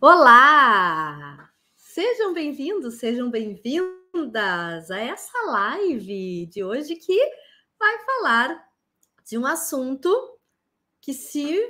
Olá! 0.00 1.50
Sejam 1.74 2.32
bem-vindos, 2.32 3.00
sejam 3.00 3.28
bem-vindas 3.32 4.92
a 4.92 5.00
essa 5.00 5.36
live 5.46 6.46
de 6.46 6.62
hoje 6.62 6.94
que 6.94 7.18
vai 7.76 7.98
falar 8.04 8.64
de 9.28 9.36
um 9.36 9.44
assunto 9.44 10.38
que, 11.00 11.12
se 11.12 11.60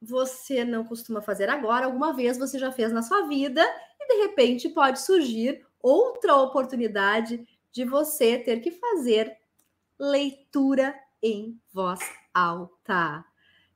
você 0.00 0.64
não 0.64 0.82
costuma 0.82 1.20
fazer 1.20 1.50
agora, 1.50 1.84
alguma 1.84 2.14
vez 2.14 2.38
você 2.38 2.58
já 2.58 2.72
fez 2.72 2.90
na 2.90 3.02
sua 3.02 3.28
vida 3.28 3.62
e 4.00 4.08
de 4.08 4.22
repente 4.22 4.70
pode 4.70 5.02
surgir 5.02 5.62
outra 5.78 6.34
oportunidade 6.36 7.46
de 7.70 7.84
você 7.84 8.38
ter 8.38 8.60
que 8.60 8.70
fazer 8.70 9.36
leitura 9.98 10.98
em 11.22 11.60
voz 11.70 12.00
alta. 12.32 13.22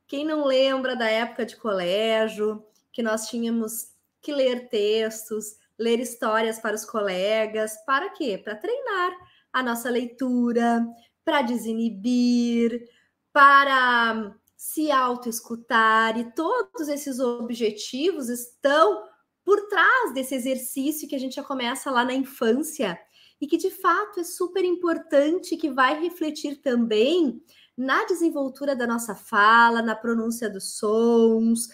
Quem 0.07 0.25
não 0.25 0.45
lembra 0.45 0.95
da 0.95 1.07
época 1.07 1.45
de 1.45 1.55
colégio, 1.55 2.66
que 2.97 3.03
nós 3.03 3.27
tínhamos 3.27 3.89
que 4.19 4.33
ler 4.33 4.69
textos, 4.69 5.55
ler 5.77 5.99
histórias 5.99 6.57
para 6.57 6.75
os 6.75 6.83
colegas, 6.83 7.77
para 7.85 8.09
quê? 8.09 8.41
Para 8.43 8.55
treinar 8.55 9.11
a 9.53 9.61
nossa 9.61 9.87
leitura, 9.87 10.83
para 11.23 11.43
desinibir, 11.43 12.89
para 13.31 14.35
se 14.55 14.89
autoescutar, 14.89 16.17
e 16.17 16.33
todos 16.33 16.87
esses 16.87 17.19
objetivos 17.19 18.29
estão 18.29 19.03
por 19.45 19.67
trás 19.67 20.15
desse 20.15 20.33
exercício 20.33 21.07
que 21.07 21.15
a 21.15 21.19
gente 21.19 21.35
já 21.35 21.43
começa 21.43 21.91
lá 21.91 22.03
na 22.03 22.15
infância 22.15 22.99
e 23.39 23.45
que 23.45 23.57
de 23.57 23.69
fato 23.69 24.21
é 24.21 24.23
super 24.23 24.65
importante, 24.65 25.55
que 25.55 25.69
vai 25.69 26.01
refletir 26.01 26.63
também 26.63 27.39
na 27.77 28.05
desenvoltura 28.05 28.75
da 28.75 28.87
nossa 28.87 29.13
fala, 29.13 29.83
na 29.83 29.95
pronúncia 29.95 30.49
dos 30.49 30.79
sons, 30.79 31.69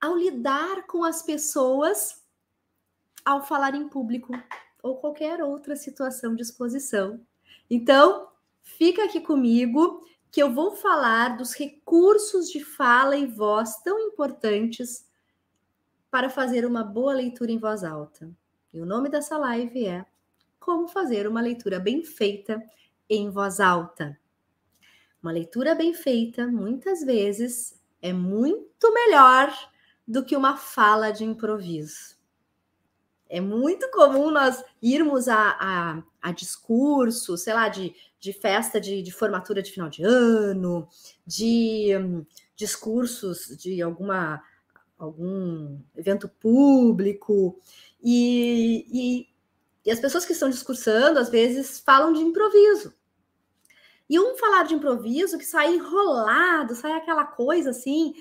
ao 0.00 0.16
lidar 0.16 0.86
com 0.86 1.04
as 1.04 1.22
pessoas 1.22 2.22
ao 3.24 3.44
falar 3.44 3.74
em 3.74 3.88
público 3.88 4.32
ou 4.82 4.96
qualquer 4.96 5.42
outra 5.42 5.74
situação 5.74 6.34
de 6.34 6.42
exposição. 6.42 7.20
Então, 7.68 8.28
fica 8.62 9.04
aqui 9.04 9.20
comigo 9.20 10.06
que 10.30 10.42
eu 10.42 10.52
vou 10.52 10.76
falar 10.76 11.36
dos 11.36 11.54
recursos 11.54 12.50
de 12.50 12.62
fala 12.62 13.16
e 13.16 13.26
voz 13.26 13.82
tão 13.82 13.98
importantes 13.98 15.06
para 16.10 16.30
fazer 16.30 16.64
uma 16.64 16.84
boa 16.84 17.12
leitura 17.12 17.50
em 17.50 17.58
voz 17.58 17.82
alta. 17.82 18.30
E 18.72 18.80
o 18.80 18.86
nome 18.86 19.08
dessa 19.08 19.36
live 19.36 19.86
é 19.86 20.06
Como 20.60 20.88
fazer 20.88 21.26
uma 21.26 21.40
leitura 21.40 21.80
bem 21.80 22.04
feita 22.04 22.62
em 23.08 23.30
voz 23.30 23.60
alta. 23.60 24.18
Uma 25.22 25.32
leitura 25.32 25.74
bem 25.74 25.94
feita, 25.94 26.46
muitas 26.46 27.02
vezes, 27.02 27.80
é 28.00 28.12
muito 28.12 28.92
melhor 28.92 29.52
do 30.06 30.24
que 30.24 30.36
uma 30.36 30.56
fala 30.56 31.10
de 31.10 31.24
improviso. 31.24 32.16
É 33.28 33.40
muito 33.40 33.90
comum 33.90 34.30
nós 34.30 34.62
irmos 34.80 35.26
a, 35.28 35.56
a, 35.58 36.02
a 36.22 36.32
discurso, 36.32 37.36
sei 37.36 37.54
lá, 37.54 37.68
de, 37.68 37.94
de 38.20 38.32
festa 38.32 38.80
de, 38.80 39.02
de 39.02 39.10
formatura 39.10 39.62
de 39.62 39.72
final 39.72 39.88
de 39.88 40.04
ano, 40.04 40.88
de 41.26 41.96
um, 41.96 42.24
discursos 42.54 43.56
de 43.56 43.82
alguma 43.82 44.42
algum 44.98 45.78
evento 45.94 46.26
público, 46.26 47.60
e, 48.02 48.86
e, 48.90 49.28
e 49.84 49.90
as 49.90 50.00
pessoas 50.00 50.24
que 50.24 50.32
estão 50.32 50.48
discursando, 50.48 51.18
às 51.18 51.28
vezes, 51.28 51.80
falam 51.80 52.12
de 52.12 52.20
improviso. 52.20 52.94
E 54.08 54.18
um 54.20 54.36
falar 54.36 54.62
de 54.62 54.74
improviso 54.74 55.36
que 55.36 55.44
sai 55.44 55.74
enrolado, 55.74 56.74
sai 56.76 56.92
aquela 56.92 57.24
coisa 57.24 57.70
assim, 57.70 58.14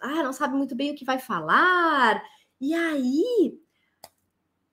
ah, 0.00 0.22
não 0.22 0.32
sabe 0.32 0.54
muito 0.56 0.74
bem 0.74 0.92
o 0.92 0.94
que 0.94 1.04
vai 1.04 1.18
falar. 1.18 2.22
E 2.60 2.74
aí 2.74 3.58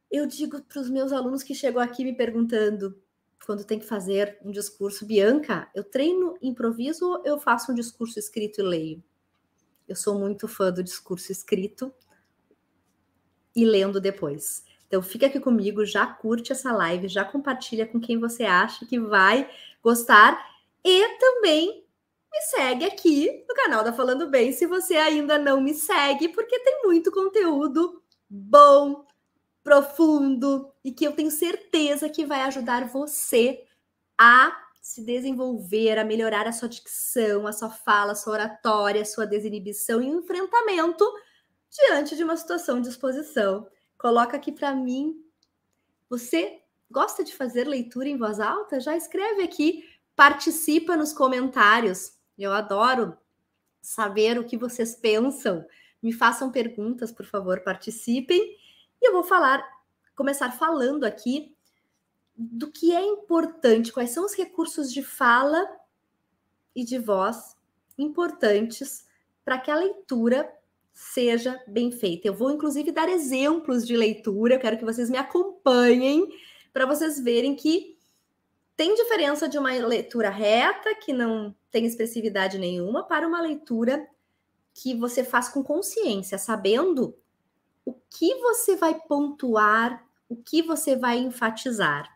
eu 0.09 0.25
digo 0.25 0.61
para 0.63 0.81
os 0.81 0.89
meus 0.89 1.11
alunos 1.11 1.43
que 1.43 1.53
chegam 1.53 1.81
aqui 1.81 2.03
me 2.03 2.15
perguntando 2.15 2.99
quando 3.45 3.63
tem 3.63 3.79
que 3.79 3.85
fazer 3.85 4.38
um 4.43 4.51
discurso, 4.51 5.05
Bianca, 5.05 5.69
eu 5.73 5.83
treino 5.83 6.38
improviso 6.41 7.05
ou 7.05 7.25
eu 7.25 7.39
faço 7.39 7.71
um 7.71 7.75
discurso 7.75 8.19
escrito 8.19 8.59
e 8.59 8.63
leio? 8.63 9.03
Eu 9.88 9.95
sou 9.95 10.19
muito 10.19 10.47
fã 10.47 10.71
do 10.71 10.83
discurso 10.83 11.31
escrito 11.31 11.94
e 13.55 13.63
lendo 13.63 14.01
depois. 14.01 14.65
Então 14.85 15.01
fica 15.01 15.27
aqui 15.27 15.39
comigo, 15.39 15.85
já 15.85 16.05
curte 16.05 16.51
essa 16.51 16.71
live, 16.73 17.07
já 17.07 17.23
compartilha 17.23 17.85
com 17.85 17.99
quem 17.99 18.19
você 18.19 18.44
acha 18.44 18.85
que 18.85 18.99
vai 18.99 19.49
gostar 19.81 20.38
e 20.83 21.17
também 21.17 21.86
me 22.31 22.41
segue 22.41 22.85
aqui 22.85 23.45
no 23.47 23.55
canal 23.55 23.83
da 23.83 23.93
Falando 23.93 24.29
Bem 24.29 24.51
se 24.51 24.65
você 24.65 24.95
ainda 24.95 25.38
não 25.38 25.61
me 25.61 25.73
segue, 25.73 26.29
porque 26.29 26.59
tem 26.59 26.83
muito 26.83 27.11
conteúdo 27.11 28.01
bom, 28.29 29.05
profundo 29.63 30.71
e 30.83 30.91
que 30.91 31.05
eu 31.05 31.11
tenho 31.11 31.31
certeza 31.31 32.09
que 32.09 32.25
vai 32.25 32.41
ajudar 32.41 32.88
você 32.88 33.65
a 34.17 34.55
se 34.81 35.03
desenvolver, 35.03 35.99
a 35.99 36.05
melhorar 36.05 36.47
a 36.47 36.53
sua 36.53 36.69
dicção, 36.69 37.45
a 37.45 37.51
sua 37.51 37.69
fala, 37.69 38.13
a 38.13 38.15
sua 38.15 38.33
oratória, 38.33 39.01
a 39.01 39.05
sua 39.05 39.25
desinibição 39.25 40.01
e 40.01 40.07
enfrentamento 40.07 41.05
diante 41.69 42.15
de 42.15 42.23
uma 42.23 42.38
situação 42.38 42.79
de 42.79 42.88
exposição. 42.88 43.67
Coloca 43.97 44.38
aqui 44.38 44.51
para 44.51 44.73
mim. 44.73 45.21
Você 46.09 46.61
gosta 46.89 47.23
de 47.23 47.35
fazer 47.35 47.67
leitura 47.67 48.07
em 48.07 48.17
voz 48.17 48.39
alta? 48.39 48.79
Já 48.79 48.95
escreve 48.95 49.44
aqui, 49.44 49.83
participa 50.15 50.95
nos 50.95 51.11
comentários. 51.11 52.16
Eu 52.37 52.53
adoro 52.53 53.17
saber 53.81 54.37
o 54.37 54.43
que 54.43 54.57
vocês 54.57 54.95
pensam. 54.95 55.65
Me 56.01 56.11
façam 56.13 56.51
perguntas, 56.51 57.11
por 57.11 57.25
favor, 57.25 57.61
participem. 57.61 58.57
E 59.01 59.07
eu 59.07 59.13
vou 59.13 59.23
falar, 59.23 59.63
começar 60.15 60.51
falando 60.51 61.03
aqui 61.03 61.55
do 62.35 62.71
que 62.71 62.93
é 62.93 63.03
importante, 63.03 63.91
quais 63.91 64.11
são 64.11 64.25
os 64.25 64.33
recursos 64.33 64.93
de 64.93 65.01
fala 65.01 65.67
e 66.75 66.83
de 66.83 66.99
voz 66.99 67.55
importantes 67.97 69.07
para 69.43 69.57
que 69.57 69.71
a 69.71 69.75
leitura 69.75 70.47
seja 70.93 71.59
bem 71.67 71.91
feita. 71.91 72.27
Eu 72.27 72.35
vou, 72.35 72.51
inclusive, 72.51 72.91
dar 72.91 73.09
exemplos 73.09 73.85
de 73.85 73.97
leitura, 73.97 74.55
eu 74.55 74.59
quero 74.59 74.77
que 74.77 74.85
vocês 74.85 75.09
me 75.09 75.17
acompanhem 75.17 76.27
para 76.71 76.85
vocês 76.85 77.19
verem 77.19 77.55
que 77.55 77.96
tem 78.77 78.93
diferença 78.93 79.49
de 79.49 79.57
uma 79.57 79.71
leitura 79.71 80.29
reta, 80.29 80.93
que 80.93 81.11
não 81.11 81.53
tem 81.71 81.88
expressividade 81.88 82.59
nenhuma, 82.59 83.03
para 83.03 83.27
uma 83.27 83.41
leitura 83.41 84.07
que 84.71 84.93
você 84.93 85.23
faz 85.23 85.49
com 85.49 85.63
consciência, 85.63 86.38
sabendo 86.38 87.17
o 87.83 87.93
que 88.07 88.35
você 88.35 88.75
vai 88.75 88.93
pontuar, 88.93 90.05
o 90.29 90.35
que 90.35 90.61
você 90.61 90.95
vai 90.95 91.17
enfatizar. 91.17 92.15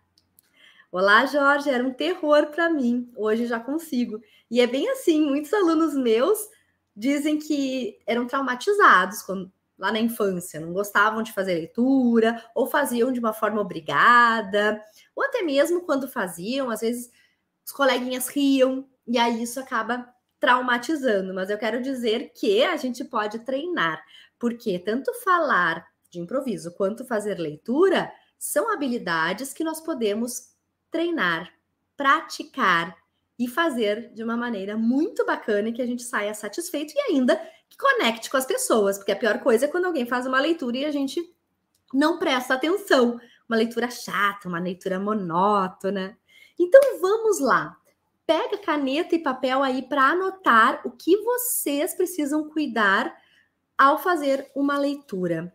Olá, 0.92 1.26
Jorge, 1.26 1.70
era 1.70 1.84
um 1.84 1.94
terror 1.94 2.48
para 2.48 2.70
mim. 2.70 3.12
Hoje 3.16 3.48
já 3.48 3.60
consigo. 3.60 4.22
E 4.50 4.62
é 4.62 4.68
bem 4.68 4.88
assim, 4.90 5.22
muitos 5.26 5.52
alunos 5.54 5.96
meus 5.96 6.38
dizem 6.96 7.40
que 7.40 7.98
eram 8.06 8.28
traumatizados 8.28 9.24
quando, 9.24 9.52
lá 9.82 9.92
na 9.92 10.00
infância, 10.00 10.60
não 10.60 10.72
gostavam 10.72 11.24
de 11.24 11.34
fazer 11.34 11.56
leitura, 11.56 12.40
ou 12.54 12.68
faziam 12.68 13.12
de 13.12 13.20
uma 13.20 13.34
forma 13.34 13.60
obrigada, 13.60 14.80
ou 15.16 15.24
até 15.24 15.42
mesmo 15.42 15.82
quando 15.82 16.08
faziam, 16.08 16.70
às 16.70 16.82
vezes 16.82 17.10
os 17.66 17.72
coleguinhas 17.72 18.28
riam, 18.28 18.88
e 19.08 19.18
aí 19.18 19.42
isso 19.42 19.60
acaba 19.60 20.08
traumatizando. 20.40 21.34
Mas 21.34 21.50
eu 21.50 21.58
quero 21.58 21.82
dizer 21.82 22.32
que 22.36 22.64
a 22.64 22.78
gente 22.78 23.04
pode 23.04 23.40
treinar, 23.40 24.04
porque 24.38 24.78
tanto 24.78 25.12
falar 25.24 25.84
de 26.12 26.20
improviso 26.20 26.72
quanto 26.76 27.04
fazer 27.04 27.40
leitura 27.40 28.12
são 28.38 28.72
habilidades 28.72 29.52
que 29.52 29.64
nós 29.64 29.82
podemos 29.82 30.52
treinar, 30.92 31.52
praticar 31.98 32.96
e 33.40 33.48
fazer 33.48 34.14
de 34.14 34.24
uma 34.24 34.38
maneira 34.38 34.78
muito 34.78 35.26
bacana 35.26 35.70
e 35.70 35.74
que 35.74 35.82
a 35.82 35.88
gente 35.88 36.04
saia 36.04 36.36
satisfeito 36.36 36.94
e 36.96 37.00
ainda 37.00 37.42
que 37.72 37.78
conecte 37.78 38.30
com 38.30 38.36
as 38.36 38.46
pessoas, 38.46 38.98
porque 38.98 39.14
a 39.14 39.16
pior 39.16 39.40
coisa 39.40 39.64
é 39.66 39.68
quando 39.68 39.86
alguém 39.86 40.06
faz 40.06 40.28
uma 40.28 40.42
leitura 40.42 40.78
e 40.78 40.86
a 40.86 40.92
gente 40.92 41.22
não 41.94 42.20
presta 42.20 42.54
atenção, 42.54 43.18
uma 43.48 43.58
leitura 43.58 43.90
chata, 43.90 44.50
uma 44.50 44.60
leitura 44.60 45.00
monótona. 45.00 46.18
Então 46.60 47.00
vamos 47.00 47.40
lá. 47.40 47.78
Pega 48.28 48.58
caneta 48.58 49.16
e 49.16 49.20
papel 49.20 49.64
aí 49.64 49.82
para 49.84 50.04
anotar 50.04 50.82
o 50.86 50.92
que 50.92 51.16
vocês 51.24 51.96
precisam 51.96 52.50
cuidar 52.50 53.16
ao 53.78 53.98
fazer 53.98 54.52
uma 54.54 54.78
leitura. 54.78 55.54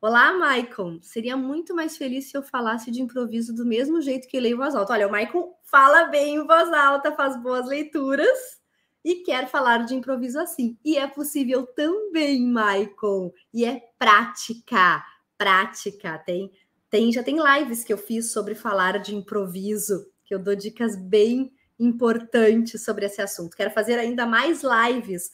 Olá, 0.00 0.32
Maicon. 0.32 0.98
Seria 1.02 1.36
muito 1.36 1.72
mais 1.72 1.96
feliz 1.96 2.30
se 2.30 2.36
eu 2.36 2.42
falasse 2.42 2.90
de 2.90 3.00
improviso 3.00 3.54
do 3.54 3.64
mesmo 3.64 4.00
jeito 4.00 4.26
que 4.26 4.40
leio 4.40 4.54
em 4.54 4.58
voz 4.58 4.74
alta. 4.74 4.92
Olha, 4.92 5.06
o 5.06 5.10
Maicon 5.10 5.54
fala 5.62 6.04
bem 6.06 6.34
em 6.34 6.46
voz 6.46 6.72
alta, 6.72 7.12
faz 7.12 7.40
boas 7.40 7.68
leituras 7.68 8.60
e 9.04 9.16
quer 9.16 9.48
falar 9.48 9.84
de 9.84 9.94
improviso 9.94 10.38
assim. 10.38 10.78
E 10.84 10.96
é 10.96 11.06
possível 11.06 11.66
também, 11.66 12.46
Maicon. 12.46 13.32
E 13.52 13.64
é 13.64 13.82
prática, 13.98 15.04
prática. 15.36 16.18
Tem, 16.18 16.50
tem, 16.88 17.12
já 17.12 17.22
tem 17.22 17.36
lives 17.36 17.82
que 17.82 17.92
eu 17.92 17.98
fiz 17.98 18.32
sobre 18.32 18.54
falar 18.54 18.98
de 18.98 19.14
improviso, 19.14 20.06
que 20.24 20.34
eu 20.34 20.38
dou 20.38 20.54
dicas 20.54 20.96
bem 20.96 21.52
importantes 21.78 22.84
sobre 22.84 23.06
esse 23.06 23.20
assunto. 23.20 23.56
Quero 23.56 23.70
fazer 23.70 23.98
ainda 23.98 24.24
mais 24.24 24.62
lives 24.62 25.30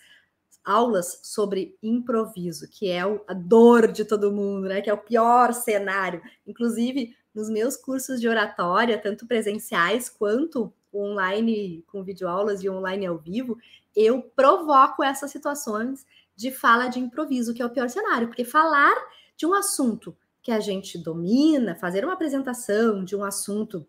aulas 0.64 1.20
sobre 1.22 1.76
improviso, 1.82 2.68
que 2.68 2.88
é 2.88 3.00
a 3.00 3.34
dor 3.34 3.90
de 3.90 4.04
todo 4.04 4.32
mundo, 4.32 4.68
né? 4.68 4.80
Que 4.80 4.90
é 4.90 4.94
o 4.94 4.98
pior 4.98 5.52
cenário. 5.52 6.20
Inclusive, 6.46 7.16
nos 7.34 7.48
meus 7.48 7.76
cursos 7.76 8.20
de 8.20 8.28
oratória, 8.28 8.98
tanto 8.98 9.26
presenciais 9.26 10.08
quanto 10.08 10.72
online 10.92 11.84
com 11.86 12.02
videoaulas 12.02 12.62
e 12.62 12.68
online 12.68 13.06
ao 13.06 13.18
vivo, 13.18 13.58
eu 13.94 14.22
provoco 14.22 15.02
essas 15.02 15.30
situações 15.30 16.06
de 16.34 16.50
fala 16.50 16.88
de 16.88 17.00
improviso, 17.00 17.52
que 17.52 17.60
é 17.60 17.66
o 17.66 17.70
pior 17.70 17.88
cenário, 17.88 18.28
porque 18.28 18.44
falar 18.44 18.94
de 19.36 19.44
um 19.44 19.54
assunto 19.54 20.16
que 20.42 20.52
a 20.52 20.60
gente 20.60 20.96
domina, 20.96 21.74
fazer 21.74 22.04
uma 22.04 22.14
apresentação 22.14 23.04
de 23.04 23.16
um 23.16 23.24
assunto 23.24 23.86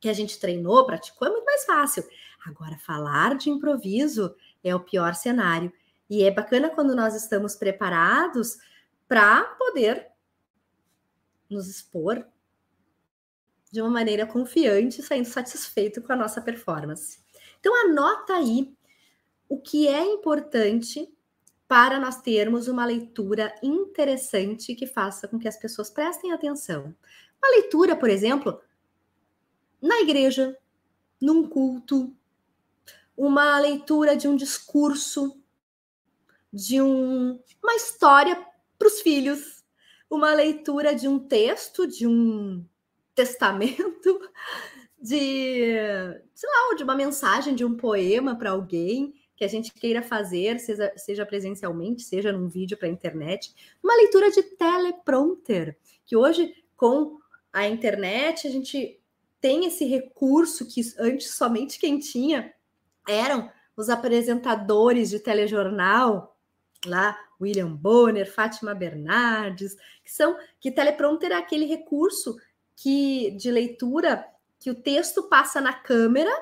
que 0.00 0.08
a 0.08 0.12
gente 0.12 0.40
treinou, 0.40 0.84
praticou, 0.84 1.28
é 1.28 1.30
muito 1.30 1.44
mais 1.44 1.64
fácil. 1.64 2.04
Agora, 2.44 2.76
falar 2.78 3.36
de 3.36 3.50
improviso 3.50 4.34
é 4.64 4.74
o 4.74 4.80
pior 4.80 5.14
cenário. 5.14 5.72
E 6.10 6.24
é 6.24 6.30
bacana 6.30 6.68
quando 6.68 6.96
nós 6.96 7.14
estamos 7.14 7.54
preparados 7.54 8.58
para 9.06 9.44
poder 9.44 10.08
nos 11.48 11.68
expor 11.68 12.26
de 13.72 13.80
uma 13.80 13.90
maneira 13.90 14.26
confiante, 14.26 15.02
saindo 15.02 15.24
satisfeito 15.24 16.02
com 16.02 16.12
a 16.12 16.16
nossa 16.16 16.42
performance. 16.42 17.18
Então, 17.58 17.74
anota 17.86 18.34
aí 18.34 18.70
o 19.48 19.58
que 19.58 19.88
é 19.88 20.04
importante 20.04 21.10
para 21.66 21.98
nós 21.98 22.20
termos 22.20 22.68
uma 22.68 22.84
leitura 22.84 23.54
interessante 23.62 24.74
que 24.74 24.86
faça 24.86 25.26
com 25.26 25.38
que 25.38 25.48
as 25.48 25.56
pessoas 25.56 25.88
prestem 25.88 26.30
atenção. 26.30 26.94
Uma 27.42 27.50
leitura, 27.50 27.96
por 27.96 28.10
exemplo, 28.10 28.60
na 29.80 30.00
igreja, 30.00 30.56
num 31.18 31.48
culto, 31.48 32.14
uma 33.16 33.58
leitura 33.58 34.14
de 34.14 34.28
um 34.28 34.36
discurso, 34.36 35.40
de 36.52 36.82
um, 36.82 37.40
uma 37.62 37.74
história 37.74 38.36
para 38.78 38.88
os 38.88 39.00
filhos, 39.00 39.64
uma 40.10 40.34
leitura 40.34 40.94
de 40.94 41.08
um 41.08 41.18
texto, 41.18 41.86
de 41.86 42.06
um 42.06 42.66
testamento, 43.14 44.20
de, 45.00 45.64
sei 46.34 46.50
lá, 46.50 46.74
de 46.76 46.84
uma 46.84 46.94
mensagem, 46.94 47.54
de 47.54 47.64
um 47.64 47.76
poema 47.76 48.36
para 48.36 48.50
alguém 48.50 49.14
que 49.36 49.44
a 49.44 49.48
gente 49.48 49.72
queira 49.72 50.02
fazer, 50.02 50.60
seja, 50.60 50.92
seja 50.96 51.26
presencialmente, 51.26 52.02
seja 52.02 52.30
num 52.30 52.48
vídeo 52.48 52.76
para 52.76 52.86
a 52.86 52.90
internet, 52.90 53.52
uma 53.82 53.96
leitura 53.96 54.30
de 54.30 54.42
teleprompter, 54.42 55.76
que 56.06 56.16
hoje, 56.16 56.54
com 56.76 57.18
a 57.52 57.66
internet, 57.66 58.46
a 58.46 58.50
gente 58.50 59.00
tem 59.40 59.66
esse 59.66 59.84
recurso 59.84 60.68
que 60.68 60.80
antes 60.98 61.34
somente 61.34 61.80
quem 61.80 61.98
tinha 61.98 62.54
eram 63.08 63.50
os 63.76 63.88
apresentadores 63.88 65.10
de 65.10 65.18
telejornal, 65.18 66.36
lá 66.86 67.18
William 67.40 67.74
Bonner, 67.74 68.32
Fátima 68.32 68.74
Bernardes, 68.74 69.74
que 70.04 70.12
são 70.12 70.36
que 70.60 70.70
teleprompter 70.70 71.32
é 71.32 71.34
aquele 71.34 71.64
recurso 71.64 72.36
que 72.76 73.30
de 73.32 73.50
leitura 73.50 74.24
que 74.58 74.70
o 74.70 74.74
texto 74.74 75.24
passa 75.24 75.60
na 75.60 75.72
câmera 75.72 76.32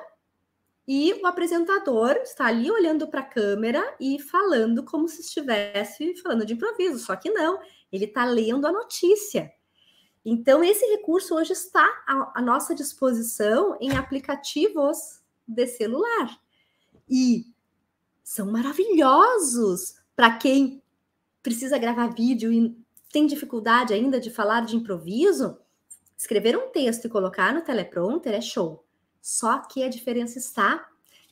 e 0.87 1.13
o 1.21 1.27
apresentador 1.27 2.17
está 2.17 2.45
ali 2.45 2.69
olhando 2.69 3.07
para 3.07 3.21
a 3.21 3.25
câmera 3.25 3.95
e 3.99 4.19
falando 4.19 4.83
como 4.83 5.07
se 5.07 5.21
estivesse 5.21 6.15
falando 6.21 6.45
de 6.45 6.53
improviso, 6.53 6.99
só 6.99 7.15
que 7.15 7.29
não, 7.29 7.59
ele 7.91 8.05
está 8.05 8.25
lendo 8.25 8.65
a 8.65 8.71
notícia. 8.71 9.51
Então, 10.23 10.63
esse 10.63 10.85
recurso 10.85 11.35
hoje 11.35 11.53
está 11.53 11.87
à, 12.35 12.41
nossa 12.41 12.75
disposição 12.75 13.75
em 13.81 13.95
aplicativos 13.97 15.19
de 15.47 15.65
celular. 15.65 16.39
E 17.09 17.47
são 18.23 18.51
maravilhosos 18.51 19.95
para 20.15 20.37
quem 20.37 20.81
precisa 21.41 21.77
gravar 21.77 22.13
vídeo 22.13 22.53
e 22.53 22.77
tem 23.11 23.25
dificuldade 23.25 23.93
ainda 23.93 24.19
de 24.19 24.29
falar 24.29 24.65
de 24.65 24.75
improviso. 24.75 25.57
Escrever 26.21 26.55
um 26.55 26.69
texto 26.69 27.05
e 27.05 27.09
colocar 27.09 27.51
no 27.51 27.63
teleprompter 27.63 28.35
é 28.35 28.41
show. 28.41 28.85
Só 29.19 29.57
que 29.57 29.83
a 29.83 29.89
diferença 29.89 30.37
está 30.37 30.87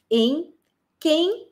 em 0.09 0.51
quem 0.99 1.47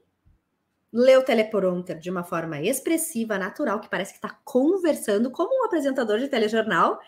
lê 0.92 1.16
o 1.16 1.24
teleprompter 1.24 2.00
de 2.00 2.10
uma 2.10 2.24
forma 2.24 2.60
expressiva, 2.60 3.38
natural, 3.38 3.80
que 3.80 3.92
parece 3.92 4.14
que 4.14 4.18
está 4.18 4.40
conversando 4.44 5.30
como 5.30 5.56
um 5.56 5.66
apresentador 5.66 6.18
de 6.18 6.28
telejornal, 6.28 7.00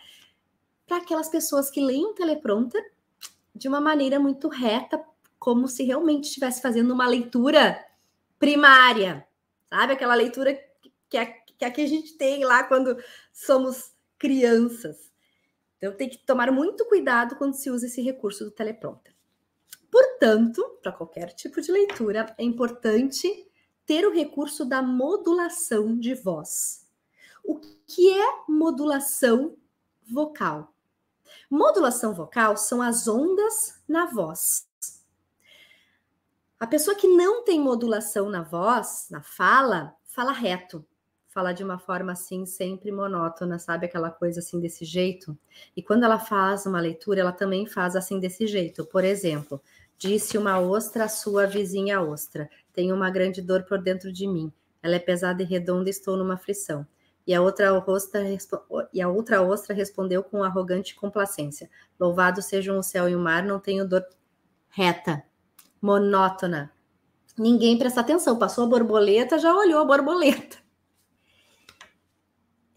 para 0.86 0.98
aquelas 0.98 1.30
pessoas 1.30 1.72
que 1.72 1.81
leem 1.81 2.06
o 2.06 2.14
teleprompter 2.14 2.94
de 3.56 3.68
uma 3.68 3.82
maneira 3.82 4.20
muito 4.20 4.50
reta, 4.50 5.04
como 5.40 5.68
se 5.68 5.84
realmente 5.84 6.25
estivesse 6.25 6.62
fazendo 6.62 6.94
uma 6.94 7.08
leitura 7.08 7.84
primária, 8.38 9.28
sabe? 9.68 9.94
Aquela 9.94 10.14
leitura 10.14 10.54
que 10.54 10.94
que 11.10 11.66
a 11.66 11.72
que 11.72 11.82
a 11.82 11.88
gente 11.88 12.16
tem 12.20 12.46
lá 12.46 12.66
quando 12.66 12.96
somos 13.34 13.96
crianças. 14.20 15.10
Então, 15.80 15.96
tem 15.96 16.10
que 16.10 16.18
tomar 16.18 16.52
muito 16.52 16.86
cuidado 16.86 17.38
quando 17.38 17.54
se 17.54 17.72
usa 17.72 17.88
esse 17.88 18.02
recurso 18.02 18.44
do 18.44 18.52
teleprompter. 18.52 19.16
Portanto, 19.90 20.78
para 20.84 20.92
qualquer 20.92 21.34
tipo 21.34 21.62
de 21.62 21.72
leitura, 21.72 22.36
é 22.38 22.44
importante 22.44 23.50
ter 23.86 24.06
o 24.06 24.14
recurso 24.14 24.66
da 24.66 24.81
modulação 24.84 25.98
de 25.98 26.14
voz. 26.14 26.86
O 27.44 27.60
que 27.88 28.12
é 28.12 28.44
modulação 28.48 29.58
vocal? 30.06 30.76
Modulação 31.50 32.14
vocal 32.14 32.58
são 32.58 32.82
as 32.82 33.08
ondas 33.08 33.82
na 33.88 34.06
voz. 34.06 34.68
A 36.60 36.68
pessoa 36.68 36.96
que 36.96 37.08
não 37.08 37.46
tem 37.46 37.60
modulação 37.60 38.30
na 38.30 38.44
voz, 38.44 39.08
na 39.10 39.24
fala, 39.24 39.96
fala 40.04 40.34
reto. 40.34 40.86
Fala 41.30 41.54
de 41.54 41.64
uma 41.64 41.78
forma 41.78 42.12
assim, 42.12 42.44
sempre 42.48 42.92
monótona, 42.92 43.60
sabe? 43.60 43.86
Aquela 43.86 44.10
coisa 44.10 44.40
assim 44.40 44.60
desse 44.60 44.84
jeito. 44.84 45.38
E 45.78 45.84
quando 45.84 46.04
ela 46.04 46.18
faz 46.18 46.66
uma 46.66 46.80
leitura, 46.81 47.22
ela 47.22 47.31
também 47.31 47.68
faz 47.68 47.96
assim 47.96 48.20
desse 48.20 48.48
jeito. 48.48 48.84
Por 48.84 49.04
exemplo, 49.04 49.62
disse 49.96 50.40
uma 50.40 50.60
ostra 50.60 51.04
à 51.04 51.08
sua 51.08 51.46
vizinha 51.46 52.02
ostra: 52.02 52.50
Tenho 52.74 52.96
uma 52.96 53.12
grande 53.12 53.44
dor 53.44 53.62
por 53.62 53.80
dentro 53.80 54.12
de 54.12 54.28
mim. 54.28 54.52
Ela 54.81 54.96
é 54.96 55.00
pesada 55.00 55.44
e 55.44 55.46
redonda 55.46 55.88
estou 55.88 56.18
numa 56.18 56.34
aflição. 56.34 56.86
E 57.28 57.34
a 57.36 57.42
outra 57.44 57.72
ostra, 57.74 58.24
e 58.92 59.00
a 59.00 59.08
outra 59.08 59.44
ostra 59.44 59.75
respondeu 59.75 60.24
com 60.24 60.44
arrogante 60.44 60.96
complacência: 60.96 61.70
Louvado 62.00 62.42
sejam 62.42 62.80
o 62.80 62.84
céu 62.84 63.08
e 63.08 63.16
o 63.16 63.20
mar, 63.20 63.44
não 63.44 63.60
tenho 63.60 63.88
dor 63.88 64.04
reta, 64.68 65.24
monótona. 65.80 66.72
Ninguém 67.38 67.78
presta 67.78 68.02
atenção. 68.02 68.40
Passou 68.40 68.63
a 68.63 68.68
borboleta, 68.68 69.38
já 69.38 69.56
olhou 69.56 69.80
a 69.80 69.86
borboleta. 69.86 70.58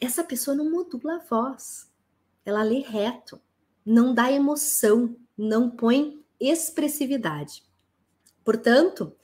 Essa 0.03 0.25
pessoa 0.25 0.57
não 0.57 0.69
modula 0.69 1.15
a 1.15 1.19
voz. 1.21 1.89
Ela 2.45 2.65
lê 2.65 2.81
reto, 2.81 3.41
não 3.87 4.13
dá 4.13 4.33
emoção, 4.33 5.17
não 5.39 5.71
põe 5.71 6.21
expressividade. 6.41 7.63
Portanto, 8.45 9.17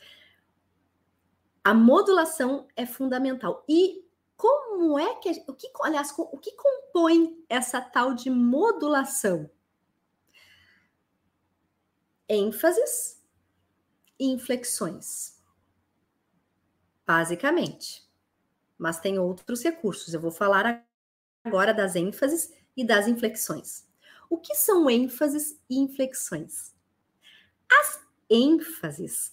a 1.65 1.75
modulação 1.75 2.69
é 2.77 2.87
fundamental. 2.87 3.65
E 3.69 4.07
como 4.37 4.97
é 4.99 5.17
que 5.17 5.45
o 5.49 5.53
que 5.53 5.69
aliás 5.83 6.15
o 6.17 6.39
que 6.39 6.53
compõe 6.53 7.45
essa 7.49 7.81
tal 7.81 8.15
de 8.15 8.31
modulação? 8.31 9.51
ênfases 12.29 13.25
e 14.19 14.27
inflexões. 14.27 15.43
Basicamente. 17.07 18.08
Mas 18.79 19.01
tem 19.01 19.19
outros 19.19 19.63
recursos. 19.63 20.15
Eu 20.15 20.21
vou 20.21 20.31
falar 20.31 20.87
agora 21.45 21.75
das 21.75 21.97
ênfases 21.97 22.53
e 22.77 22.87
das 22.87 23.09
inflexões. 23.09 23.87
O 24.31 24.39
que 24.39 24.55
são 24.55 24.89
ênfases 24.89 25.59
e 25.69 25.79
inflexões? 25.79 26.75
As 27.71 28.01
ênfases 28.31 29.33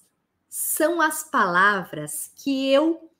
são 0.49 1.01
as 1.01 1.23
palavras 1.23 2.31
que 2.35 2.71
eu 2.71 3.11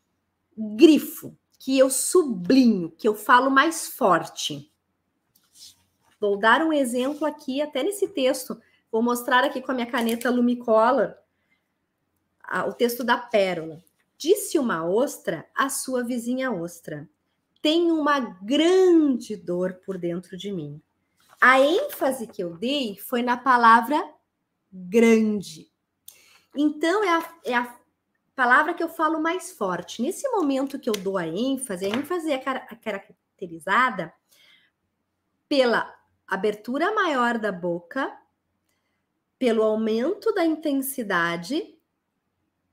grifo, 0.58 1.38
que 1.60 1.78
eu 1.78 1.90
sublinho, 1.90 2.92
que 2.92 3.08
eu 3.08 3.14
falo 3.14 3.50
mais 3.52 3.88
forte. 3.88 4.72
Vou 6.20 6.38
dar 6.38 6.62
um 6.62 6.72
exemplo 6.72 7.26
aqui, 7.26 7.62
até 7.62 7.84
nesse 7.84 8.08
texto. 8.08 8.60
Vou 8.92 9.04
mostrar 9.04 9.44
aqui 9.44 9.62
com 9.62 9.72
a 9.72 9.76
minha 9.76 9.92
caneta 9.92 10.30
Lumicolor 10.30 11.14
o 12.68 12.74
texto 12.74 13.04
da 13.04 13.18
pérola. 13.18 13.84
Disse 14.18 14.58
uma 14.58 14.88
ostra 14.88 15.46
à 15.54 15.70
sua 15.70 16.04
vizinha 16.04 16.52
ostra: 16.52 17.10
Tenho 17.62 18.00
uma 18.00 18.20
grande 18.20 19.36
dor 19.36 19.82
por 19.86 19.98
dentro 19.98 20.38
de 20.38 20.52
mim. 20.52 20.82
A 21.42 21.60
ênfase 21.60 22.26
que 22.28 22.42
eu 22.42 22.56
dei 22.56 22.98
foi 22.98 23.22
na 23.22 23.36
palavra 23.36 24.02
grande. 24.72 25.70
Então, 26.56 27.04
é 27.04 27.10
a, 27.10 27.36
é 27.44 27.54
a 27.56 27.80
palavra 28.34 28.74
que 28.74 28.82
eu 28.82 28.90
falo 28.90 29.22
mais 29.22 29.52
forte. 29.52 30.02
Nesse 30.02 30.28
momento 30.30 30.80
que 30.80 30.90
eu 30.90 30.94
dou 30.94 31.18
a 31.18 31.28
ênfase, 31.28 31.86
a 31.86 31.90
ênfase 31.90 32.32
é 32.32 32.38
caracterizada 32.38 34.14
pela 35.50 35.94
abertura 36.26 36.94
maior 36.94 37.38
da 37.38 37.52
boca, 37.52 38.18
pelo 39.38 39.62
aumento 39.64 40.34
da 40.34 40.46
intensidade 40.46 41.75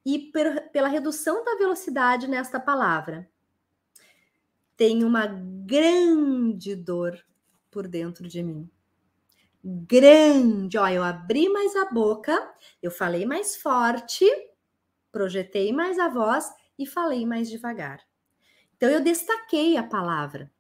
e 0.05 0.31
per, 0.33 0.71
pela 0.71 0.89
redução 0.89 1.45
da 1.45 1.57
velocidade 1.57 2.27
nesta 2.27 2.59
palavra. 2.59 3.29
Tem 4.77 5.05
uma 5.05 5.27
grande 5.27 6.75
dor 6.75 7.19
por 7.71 7.87
dentro 7.87 8.27
de 8.29 8.43
mim. 8.43 8.71
Grande, 9.65 10.77
ó, 10.77 10.89
eu 10.89 11.05
abri 11.05 11.49
mais 11.49 11.77
a 11.77 11.85
boca, 11.85 12.53
eu 12.83 12.91
falei 12.91 13.25
mais 13.25 13.55
forte, 13.57 14.27
projetei 15.13 15.73
mais 15.73 15.99
a 15.99 16.09
voz 16.09 16.53
e 16.77 16.85
falei 16.85 17.25
mais 17.25 17.49
devagar. 17.49 18.01
Então 18.77 18.91
eu 18.91 19.01
destaquei 19.01 19.77
a 19.77 19.85
palavra. 19.85 20.51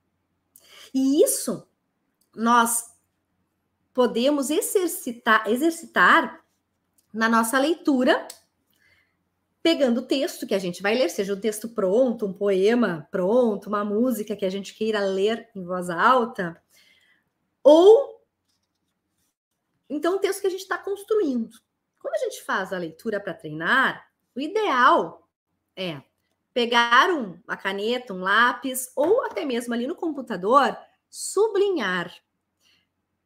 E 0.94 1.22
isso 1.22 1.66
nós 2.36 2.92
podemos 3.92 4.50
exercitar, 4.50 5.48
exercitar 5.48 6.44
na 7.12 7.28
nossa 7.28 7.58
leitura, 7.58 8.26
pegando 9.62 9.98
o 9.98 10.06
texto 10.06 10.46
que 10.46 10.54
a 10.54 10.58
gente 10.58 10.82
vai 10.82 10.94
ler, 10.94 11.08
seja 11.08 11.34
um 11.34 11.40
texto 11.40 11.68
pronto, 11.68 12.26
um 12.26 12.32
poema 12.32 13.06
pronto, 13.10 13.68
uma 13.68 13.84
música 13.84 14.34
que 14.34 14.44
a 14.44 14.50
gente 14.50 14.74
queira 14.74 15.00
ler 15.00 15.48
em 15.54 15.64
voz 15.64 15.88
alta, 15.88 16.60
ou 17.62 18.20
então 19.88 20.16
um 20.16 20.18
texto 20.18 20.40
que 20.40 20.46
a 20.48 20.50
gente 20.50 20.62
está 20.62 20.76
construindo. 20.78 21.56
Quando 22.00 22.14
a 22.14 22.18
gente 22.18 22.42
faz 22.42 22.72
a 22.72 22.78
leitura 22.78 23.20
para 23.20 23.34
treinar, 23.34 24.10
o 24.34 24.40
ideal 24.40 25.28
é 25.76 26.02
pegar 26.52 27.10
um, 27.10 27.38
uma 27.46 27.56
caneta, 27.56 28.12
um 28.12 28.20
lápis, 28.20 28.90
ou 28.96 29.24
até 29.24 29.44
mesmo 29.44 29.72
ali 29.72 29.86
no 29.86 29.94
computador, 29.94 30.76
sublinhar. 31.08 32.12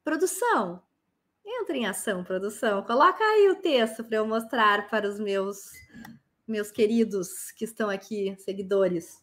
Produção, 0.05 0.83
entra 1.45 1.77
em 1.77 1.87
ação, 1.87 2.23
produção. 2.23 2.83
Coloca 2.83 3.25
aí 3.25 3.49
o 3.49 3.57
texto 3.57 4.05
para 4.05 4.19
eu 4.19 4.27
mostrar 4.27 4.89
para 4.89 5.09
os 5.09 5.19
meus 5.19 5.73
meus 6.47 6.71
queridos 6.71 7.51
que 7.53 7.65
estão 7.65 7.91
aqui, 7.91 8.37
seguidores. 8.39 9.23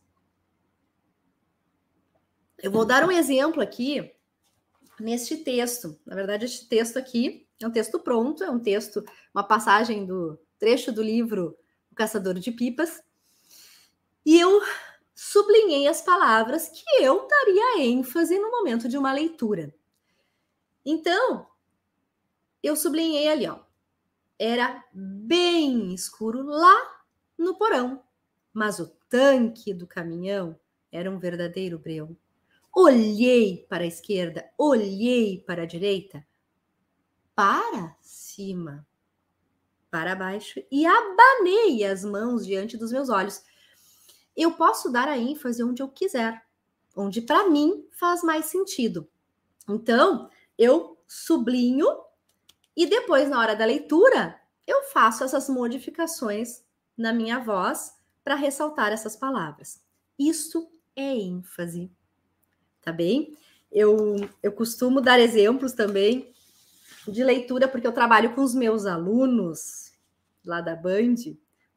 Eu 2.57 2.71
vou 2.71 2.85
dar 2.85 3.07
um 3.07 3.11
exemplo 3.11 3.61
aqui 3.61 4.13
neste 4.99 5.37
texto. 5.37 5.99
Na 6.05 6.15
verdade, 6.15 6.45
este 6.45 6.67
texto 6.67 6.97
aqui 6.97 7.47
é 7.61 7.67
um 7.67 7.71
texto 7.71 7.99
pronto, 7.99 8.43
é 8.43 8.49
um 8.49 8.59
texto, 8.59 9.03
uma 9.33 9.43
passagem 9.43 10.05
do 10.05 10.39
trecho 10.59 10.91
do 10.91 11.01
livro 11.01 11.57
O 11.91 11.95
Caçador 11.95 12.35
de 12.35 12.51
Pipas. 12.51 13.01
E 14.25 14.39
eu 14.39 14.61
sublinhei 15.13 15.87
as 15.87 16.01
palavras 16.01 16.69
que 16.69 16.83
eu 17.03 17.27
daria 17.27 17.83
ênfase 17.83 18.37
no 18.37 18.51
momento 18.51 18.87
de 18.87 18.97
uma 18.97 19.13
leitura. 19.13 19.73
Então, 20.85 21.47
eu 22.61 22.75
sublinhei 22.75 23.27
ali, 23.27 23.47
ó. 23.47 23.59
Era 24.37 24.83
bem 24.93 25.93
escuro 25.93 26.43
lá 26.43 26.92
no 27.37 27.57
porão, 27.57 28.03
mas 28.53 28.79
o 28.79 28.87
tanque 29.09 29.73
do 29.73 29.87
caminhão 29.87 30.59
era 30.91 31.09
um 31.09 31.19
verdadeiro 31.19 31.79
breu. 31.79 32.15
Olhei 32.75 33.65
para 33.69 33.83
a 33.83 33.87
esquerda, 33.87 34.49
olhei 34.57 35.43
para 35.45 35.63
a 35.63 35.65
direita, 35.65 36.25
para 37.35 37.95
cima, 38.01 38.85
para 39.89 40.15
baixo 40.15 40.63
e 40.71 40.85
abanei 40.85 41.83
as 41.83 42.03
mãos 42.03 42.45
diante 42.45 42.77
dos 42.77 42.91
meus 42.91 43.09
olhos 43.09 43.43
eu 44.35 44.53
posso 44.53 44.91
dar 44.91 45.07
a 45.07 45.17
ênfase 45.17 45.63
onde 45.63 45.81
eu 45.81 45.87
quiser, 45.87 46.43
onde 46.95 47.21
para 47.21 47.49
mim 47.49 47.87
faz 47.91 48.23
mais 48.23 48.45
sentido. 48.45 49.07
Então, 49.69 50.29
eu 50.57 50.97
sublinho 51.07 51.87
e 52.75 52.85
depois, 52.87 53.29
na 53.29 53.39
hora 53.39 53.55
da 53.55 53.65
leitura, 53.65 54.39
eu 54.65 54.83
faço 54.85 55.23
essas 55.23 55.47
modificações 55.47 56.62
na 56.97 57.13
minha 57.13 57.39
voz 57.39 57.93
para 58.23 58.35
ressaltar 58.35 58.91
essas 58.91 59.15
palavras. 59.15 59.81
Isso 60.17 60.69
é 60.95 61.15
ênfase, 61.15 61.91
tá 62.81 62.91
bem? 62.91 63.35
Eu, 63.71 64.15
eu 64.41 64.51
costumo 64.51 65.01
dar 65.01 65.19
exemplos 65.19 65.73
também 65.73 66.31
de 67.07 67.23
leitura, 67.23 67.67
porque 67.67 67.87
eu 67.87 67.91
trabalho 67.91 68.33
com 68.33 68.41
os 68.41 68.53
meus 68.53 68.85
alunos 68.85 69.91
lá 70.45 70.61
da 70.61 70.75
Band, 70.75 71.15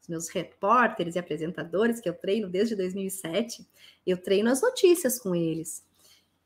os 0.01 0.09
meus 0.09 0.29
repórteres 0.29 1.17
e 1.17 1.19
apresentadores, 1.19 2.01
que 2.01 2.09
eu 2.09 2.15
treino 2.15 2.49
desde 2.49 2.77
2007, 2.77 3.67
eu 4.07 4.17
treino 4.17 4.51
as 4.51 4.61
notícias 4.61 5.19
com 5.19 5.35
eles. 5.35 5.85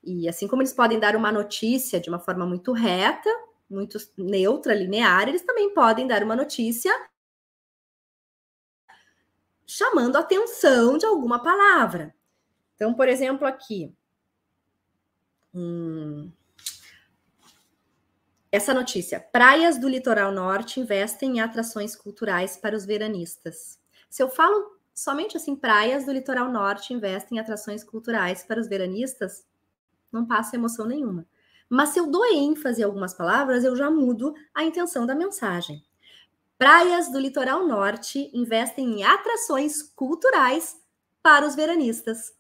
E 0.03 0.29
assim 0.29 0.49
como 0.49 0.63
eles 0.63 0.73
podem 0.73 0.99
dar 0.99 1.15
uma 1.15 1.31
notícia 1.31 2.01
de 2.01 2.09
uma 2.09 2.19
forma 2.19 2.47
muito 2.47 2.73
reta, 2.73 3.29
muito 3.69 3.99
neutra, 4.17 4.75
linear, 4.75 5.29
eles 5.29 5.43
também 5.43 5.75
podem 5.75 6.07
dar 6.07 6.23
uma 6.23 6.35
notícia 6.35 6.93
chamando 9.71 10.17
a 10.17 10.21
atenção 10.21 10.99
de 10.99 11.07
alguma 11.07 11.41
palavra. 11.41 12.13
Então, 12.75 12.93
por 12.93 13.09
exemplo, 13.09 13.47
aqui. 13.47 13.95
Hum, 15.55 16.31
essa 18.51 18.75
notícia: 18.75 19.21
praias 19.21 19.79
do 19.79 19.89
litoral 19.89 20.33
norte 20.33 20.81
investem 20.81 21.37
em 21.37 21.41
atrações 21.41 21.95
culturais 21.95 22.57
para 22.57 22.77
os 22.77 22.85
veranistas. 22.85 23.79
Se 24.09 24.23
eu 24.23 24.29
falo 24.29 24.79
somente 24.93 25.37
assim, 25.37 25.55
praias 25.55 26.05
do 26.05 26.13
litoral 26.13 26.51
norte 26.51 26.93
investem 26.93 27.39
em 27.39 27.41
atrações 27.41 27.85
culturais 27.85 28.43
para 28.43 28.61
os 28.61 28.69
veranistas, 28.69 29.47
não 30.11 30.27
passa 30.27 30.57
emoção 30.57 30.85
nenhuma. 30.85 31.27
Mas 31.69 31.91
se 31.91 32.01
eu 32.01 32.11
dou 32.11 32.27
ênfase 32.27 32.81
em 32.81 32.85
algumas 32.85 33.15
palavras, 33.15 33.63
eu 33.63 33.77
já 33.77 33.89
mudo 33.89 34.35
a 34.53 34.65
intenção 34.65 35.07
da 35.07 35.15
mensagem. 35.15 35.85
Praias 36.61 37.11
do 37.11 37.19
litoral 37.19 37.67
norte 37.67 38.31
investem 38.35 39.01
em 39.01 39.03
atrações 39.03 39.83
culturais 39.83 40.79
para 41.23 41.47
os 41.47 41.55
veranistas. 41.55 42.35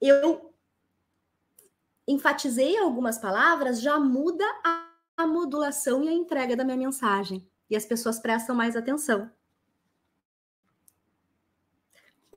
Eu 0.00 0.54
enfatizei 2.08 2.78
algumas 2.78 3.18
palavras, 3.18 3.82
já 3.82 4.00
muda 4.00 4.42
a 5.18 5.26
modulação 5.26 6.02
e 6.02 6.08
a 6.08 6.12
entrega 6.14 6.56
da 6.56 6.64
minha 6.64 6.78
mensagem. 6.78 7.46
E 7.68 7.76
as 7.76 7.84
pessoas 7.84 8.18
prestam 8.18 8.56
mais 8.56 8.74
atenção. 8.74 9.30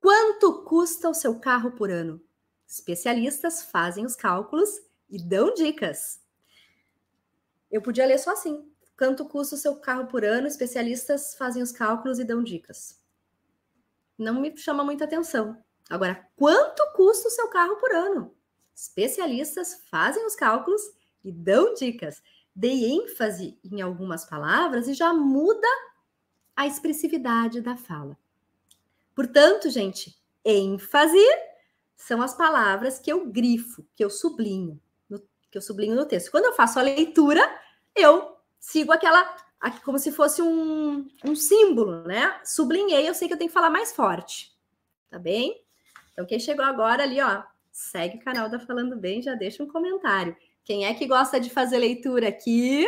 Quanto 0.01 0.65
custa 0.65 1.07
o 1.07 1.13
seu 1.13 1.39
carro 1.39 1.71
por 1.71 1.89
ano? 1.89 2.21
Especialistas 2.67 3.63
fazem 3.63 4.05
os 4.05 4.17
cálculos 4.17 4.81
e 5.09 5.17
dão 5.17 5.53
dicas. 5.53 6.21
Eu 7.71 7.81
podia 7.81 8.05
ler 8.05 8.17
só 8.17 8.31
assim. 8.31 8.72
Quanto 9.03 9.25
custa 9.25 9.55
o 9.55 9.57
seu 9.57 9.75
carro 9.75 10.07
por 10.07 10.23
ano? 10.23 10.47
Especialistas 10.47 11.35
fazem 11.35 11.61
os 11.61 11.73
cálculos 11.73 12.19
e 12.19 12.23
dão 12.23 12.41
dicas. 12.41 13.03
Não 14.17 14.39
me 14.39 14.55
chama 14.55 14.81
muita 14.81 15.03
atenção. 15.03 15.61
Agora, 15.89 16.25
quanto 16.37 16.81
custa 16.95 17.27
o 17.27 17.31
seu 17.31 17.49
carro 17.49 17.75
por 17.75 17.91
ano? 17.91 18.33
Especialistas 18.73 19.81
fazem 19.91 20.25
os 20.25 20.37
cálculos 20.37 20.81
e 21.21 21.33
dão 21.33 21.73
dicas 21.73 22.23
dei 22.55 22.85
ênfase 22.93 23.59
em 23.61 23.81
algumas 23.81 24.23
palavras 24.23 24.87
e 24.87 24.93
já 24.93 25.13
muda 25.13 25.67
a 26.55 26.65
expressividade 26.65 27.59
da 27.59 27.75
fala. 27.75 28.17
Portanto, 29.13 29.69
gente, 29.69 30.17
ênfase 30.45 31.19
são 31.93 32.21
as 32.21 32.33
palavras 32.33 32.99
que 32.99 33.11
eu 33.11 33.25
grifo, 33.29 33.85
que 33.97 34.03
eu 34.05 34.09
sublinho, 34.09 34.79
que 35.51 35.57
eu 35.57 35.61
sublinho 35.61 35.93
no 35.93 36.05
texto. 36.05 36.31
Quando 36.31 36.45
eu 36.45 36.53
faço 36.53 36.79
a 36.79 36.83
leitura, 36.83 37.43
eu 37.93 38.32
sigo 38.63 38.93
aquela, 38.93 39.35
como 39.83 39.99
se 39.99 40.09
fosse 40.09 40.41
um, 40.41 41.05
um 41.25 41.35
símbolo, 41.35 42.03
né? 42.07 42.39
Sublinhei, 42.45 43.07
eu 43.07 43.13
sei 43.13 43.27
que 43.27 43.33
eu 43.33 43.37
tenho 43.37 43.49
que 43.49 43.53
falar 43.53 43.69
mais 43.69 43.93
forte, 43.93 44.55
tá 45.09 45.19
bem? 45.19 45.61
Então, 46.13 46.25
quem 46.25 46.39
chegou 46.39 46.63
agora 46.63 47.03
ali, 47.03 47.19
ó, 47.19 47.43
segue 47.69 48.17
o 48.17 48.21
canal 48.21 48.49
da 48.49 48.59
Falando 48.59 48.95
Bem, 48.95 49.21
já 49.21 49.35
deixa 49.35 49.61
um 49.61 49.67
comentário. 49.67 50.35
Quem 50.63 50.85
é 50.85 50.93
que 50.93 51.05
gosta 51.05 51.41
de 51.41 51.49
fazer 51.49 51.77
leitura 51.77 52.29
aqui? 52.29 52.87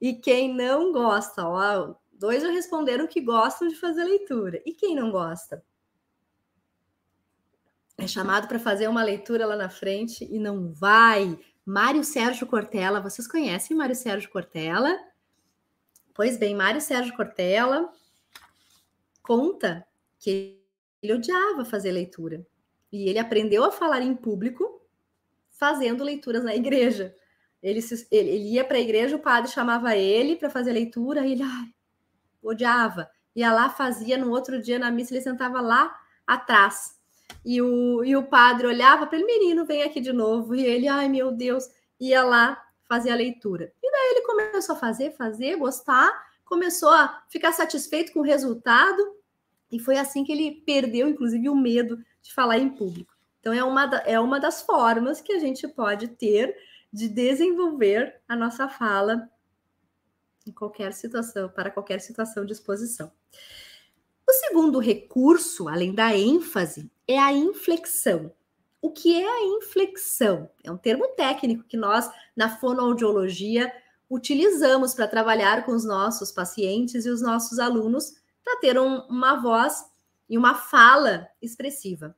E 0.00 0.14
quem 0.14 0.54
não 0.54 0.92
gosta? 0.92 1.44
Ó, 1.44 1.96
dois 2.12 2.44
já 2.44 2.50
responderam 2.52 3.08
que 3.08 3.20
gostam 3.20 3.66
de 3.66 3.74
fazer 3.74 4.04
leitura. 4.04 4.62
E 4.64 4.72
quem 4.72 4.94
não 4.94 5.10
gosta? 5.10 5.64
É 7.98 8.06
chamado 8.06 8.46
para 8.46 8.60
fazer 8.60 8.86
uma 8.86 9.02
leitura 9.02 9.46
lá 9.46 9.56
na 9.56 9.68
frente 9.68 10.24
e 10.30 10.38
não 10.38 10.72
vai. 10.72 11.36
Mário 11.66 12.04
Sérgio 12.04 12.46
Cortella, 12.46 13.00
vocês 13.00 13.26
conhecem 13.26 13.76
Mário 13.76 13.96
Sérgio 13.96 14.30
Cortella? 14.30 14.96
Pois 16.14 16.36
bem, 16.36 16.54
Mário 16.54 16.80
Sérgio 16.80 17.16
Cortella 17.16 17.92
conta 19.20 19.84
que 20.16 20.62
ele 21.02 21.14
odiava 21.14 21.64
fazer 21.64 21.90
leitura. 21.90 22.46
E 22.92 23.08
ele 23.08 23.18
aprendeu 23.18 23.64
a 23.64 23.72
falar 23.72 24.00
em 24.00 24.14
público 24.14 24.80
fazendo 25.50 26.04
leituras 26.04 26.44
na 26.44 26.54
igreja. 26.54 27.12
Ele, 27.60 27.82
se, 27.82 28.06
ele, 28.12 28.30
ele 28.30 28.52
ia 28.52 28.64
para 28.64 28.76
a 28.76 28.80
igreja, 28.80 29.16
o 29.16 29.20
padre 29.20 29.50
chamava 29.50 29.96
ele 29.96 30.36
para 30.36 30.48
fazer 30.48 30.72
leitura, 30.72 31.26
e 31.26 31.32
ele 31.32 31.42
ai, 31.42 31.74
odiava. 32.40 33.10
Ia 33.34 33.52
lá, 33.52 33.68
fazia, 33.68 34.16
no 34.16 34.30
outro 34.30 34.62
dia 34.62 34.78
na 34.78 34.92
missa 34.92 35.12
ele 35.12 35.20
sentava 35.20 35.60
lá 35.60 35.98
atrás. 36.24 36.95
E 37.46 37.62
o, 37.62 38.04
e 38.04 38.16
o 38.16 38.24
padre 38.24 38.66
olhava 38.66 39.06
para 39.06 39.16
ele, 39.16 39.24
menino, 39.24 39.64
vem 39.64 39.84
aqui 39.84 40.00
de 40.00 40.12
novo. 40.12 40.52
E 40.56 40.66
ele, 40.66 40.88
ai 40.88 41.08
meu 41.08 41.30
Deus, 41.30 41.68
ia 42.00 42.24
lá 42.24 42.60
fazer 42.88 43.10
a 43.10 43.14
leitura. 43.14 43.72
E 43.80 43.88
daí 43.88 44.10
ele 44.10 44.22
começou 44.22 44.74
a 44.74 44.78
fazer, 44.78 45.12
fazer, 45.12 45.54
gostar, 45.56 46.10
começou 46.44 46.90
a 46.90 47.22
ficar 47.28 47.52
satisfeito 47.52 48.12
com 48.12 48.18
o 48.18 48.24
resultado 48.24 49.00
e 49.70 49.78
foi 49.78 49.96
assim 49.96 50.24
que 50.24 50.32
ele 50.32 50.62
perdeu, 50.66 51.08
inclusive, 51.08 51.48
o 51.48 51.54
medo 51.54 52.02
de 52.20 52.34
falar 52.34 52.58
em 52.58 52.68
público. 52.68 53.14
Então, 53.38 53.52
é 53.52 53.62
uma, 53.62 53.84
é 54.04 54.18
uma 54.18 54.40
das 54.40 54.62
formas 54.62 55.20
que 55.20 55.32
a 55.32 55.38
gente 55.38 55.68
pode 55.68 56.08
ter 56.08 56.56
de 56.92 57.08
desenvolver 57.08 58.20
a 58.28 58.34
nossa 58.34 58.68
fala 58.68 59.30
em 60.44 60.50
qualquer 60.50 60.92
situação, 60.92 61.48
para 61.48 61.70
qualquer 61.70 62.00
situação 62.00 62.44
de 62.44 62.52
exposição. 62.52 63.12
O 64.28 64.32
segundo 64.32 64.80
recurso, 64.80 65.68
além 65.68 65.94
da 65.94 66.16
ênfase, 66.16 66.90
é 67.06 67.16
a 67.16 67.32
inflexão. 67.32 68.32
O 68.82 68.90
que 68.90 69.14
é 69.14 69.24
a 69.24 69.44
inflexão? 69.44 70.50
É 70.64 70.70
um 70.70 70.76
termo 70.76 71.06
técnico 71.08 71.62
que 71.62 71.76
nós, 71.76 72.10
na 72.34 72.56
fonoaudiologia, 72.56 73.72
utilizamos 74.10 74.94
para 74.94 75.06
trabalhar 75.06 75.64
com 75.64 75.72
os 75.72 75.84
nossos 75.84 76.32
pacientes 76.32 77.06
e 77.06 77.10
os 77.10 77.22
nossos 77.22 77.60
alunos 77.60 78.16
para 78.42 78.58
ter 78.58 78.78
um, 78.78 79.00
uma 79.06 79.40
voz 79.40 79.84
e 80.28 80.36
uma 80.36 80.54
fala 80.54 81.28
expressiva. 81.40 82.16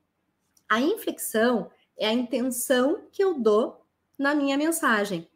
A 0.67 0.81
inflexão 0.81 1.71
é 1.97 2.07
a 2.07 2.13
intenção 2.13 3.03
que 3.13 3.23
eu 3.23 3.39
dou 3.39 3.85
na 4.19 4.35
minha 4.35 4.57
mensagem. 4.57 5.29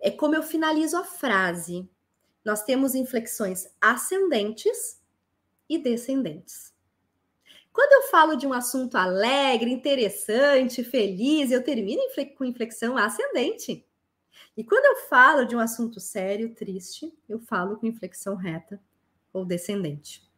É 0.00 0.10
como 0.10 0.34
eu 0.34 0.42
finalizo 0.42 0.96
a 0.96 1.04
frase. 1.04 1.88
Nós 2.44 2.62
temos 2.62 2.94
inflexões 2.94 3.68
ascendentes 3.80 4.98
e 5.68 5.78
descendentes. 5.78 6.72
Quando 7.72 7.92
eu 7.92 8.10
falo 8.10 8.34
de 8.34 8.46
um 8.46 8.52
assunto 8.52 8.96
alegre, 8.96 9.70
interessante, 9.70 10.82
feliz, 10.82 11.50
eu 11.50 11.62
termino 11.62 12.02
com 12.36 12.44
inflexão 12.44 12.96
ascendente. 12.96 13.86
E 14.56 14.64
quando 14.64 14.84
eu 14.84 15.06
falo 15.08 15.44
de 15.44 15.54
um 15.54 15.60
assunto 15.60 16.00
sério, 16.00 16.54
triste, 16.54 17.12
eu 17.28 17.38
falo 17.38 17.76
com 17.76 17.86
inflexão 17.86 18.34
reta 18.34 18.80
ou 19.32 19.44
descendente. 19.44 20.28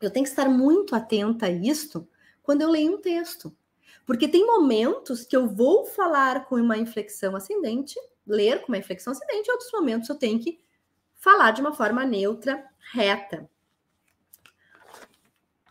Eu 0.00 0.10
tenho 0.10 0.24
que 0.24 0.30
estar 0.30 0.48
muito 0.48 0.94
atenta 0.94 1.46
a 1.46 1.50
isto 1.50 2.08
quando 2.42 2.62
eu 2.62 2.70
leio 2.70 2.94
um 2.94 3.00
texto. 3.00 3.52
Porque 4.06 4.28
tem 4.28 4.46
momentos 4.46 5.24
que 5.24 5.36
eu 5.36 5.48
vou 5.48 5.84
falar 5.84 6.46
com 6.46 6.54
uma 6.56 6.78
inflexão 6.78 7.34
ascendente, 7.34 8.00
ler 8.26 8.62
com 8.62 8.68
uma 8.68 8.78
inflexão 8.78 9.12
ascendente, 9.12 9.48
e 9.48 9.52
outros 9.52 9.72
momentos 9.72 10.08
eu 10.08 10.14
tenho 10.14 10.38
que 10.38 10.60
falar 11.16 11.50
de 11.50 11.60
uma 11.60 11.74
forma 11.74 12.04
neutra, 12.04 12.64
reta. 12.92 13.50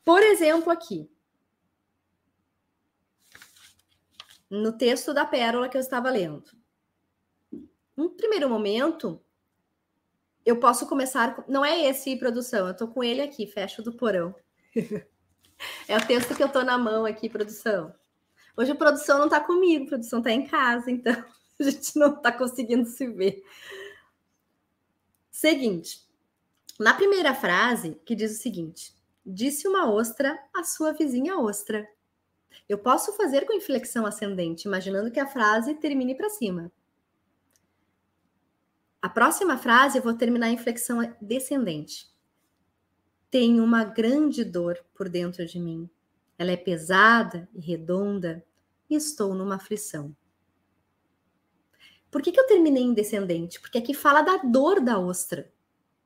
Por 0.08 0.24
exemplo, 0.24 0.72
aqui. 0.72 1.12
No 4.50 4.72
texto 4.72 5.14
da 5.14 5.26
pérola 5.26 5.68
que 5.68 5.76
eu 5.76 5.82
estava 5.82 6.10
lendo. 6.10 6.50
No 7.94 8.12
primeiro 8.12 8.50
momento, 8.50 9.22
eu 10.46 10.62
posso 10.62 10.88
começar. 10.88 11.36
Com... 11.36 11.52
Não 11.52 11.66
é 11.66 11.82
esse 11.90 12.16
produção, 12.16 12.68
eu 12.68 12.72
estou 12.72 12.88
com 12.88 13.04
ele 13.04 13.22
aqui, 13.22 13.46
fecho 13.48 13.82
do 13.82 13.92
porão. 13.92 14.34
é 15.90 15.98
o 15.98 16.08
texto 16.08 16.34
que 16.34 16.42
eu 16.42 16.48
estou 16.48 16.64
na 16.64 16.78
mão 16.78 17.04
aqui, 17.04 17.28
produção. 17.28 17.94
Hoje 18.56 18.72
a 18.72 18.76
produção 18.76 19.18
não 19.18 19.26
está 19.26 19.42
comigo, 19.42 19.84
a 19.84 19.90
produção 19.90 20.20
está 20.20 20.32
em 20.32 20.48
casa, 20.48 20.90
então 20.90 21.12
a 21.60 21.64
gente 21.64 22.00
não 22.00 22.16
está 22.16 22.32
conseguindo 22.32 22.86
se 22.86 23.06
ver. 23.10 23.44
Seguinte, 25.30 26.08
na 26.80 26.94
primeira 26.94 27.36
frase, 27.36 28.00
que 28.06 28.16
diz 28.16 28.32
o 28.32 28.42
seguinte: 28.42 28.97
Disse 29.30 29.68
uma 29.68 29.92
ostra 29.92 30.42
à 30.56 30.64
sua 30.64 30.94
vizinha 30.94 31.38
ostra. 31.38 31.86
Eu 32.70 32.78
posso 32.78 33.12
fazer 33.12 33.46
com 33.46 33.52
inflexão 33.52 34.06
ascendente, 34.06 34.64
imaginando 34.64 35.12
que 35.12 35.20
a 35.20 35.28
frase 35.28 35.76
termine 35.76 36.16
para 36.16 36.30
cima. 36.30 36.72
A 39.02 39.10
próxima 39.10 39.58
frase 39.58 39.98
eu 39.98 40.02
vou 40.02 40.14
terminar 40.14 40.48
em 40.48 40.58
flexão 40.58 41.00
descendente. 41.22 42.10
Tenho 43.30 43.66
uma 43.66 43.84
grande 43.84 44.46
dor 44.46 44.82
por 44.96 45.10
dentro 45.10 45.46
de 45.46 45.60
mim. 45.60 45.90
Ela 46.38 46.52
é 46.52 46.58
pesada 46.58 47.50
e 47.54 47.60
redonda 47.60 48.42
e 48.90 48.96
estou 48.96 49.34
numa 49.34 49.56
aflição. 49.56 50.16
Por 52.10 52.22
que, 52.22 52.32
que 52.32 52.40
eu 52.40 52.48
terminei 52.48 52.84
em 52.84 52.94
descendente? 52.94 53.60
Porque 53.60 53.78
aqui 53.78 53.94
fala 53.94 54.22
da 54.22 54.38
dor 54.38 54.80
da 54.80 54.98
ostra. 54.98 55.52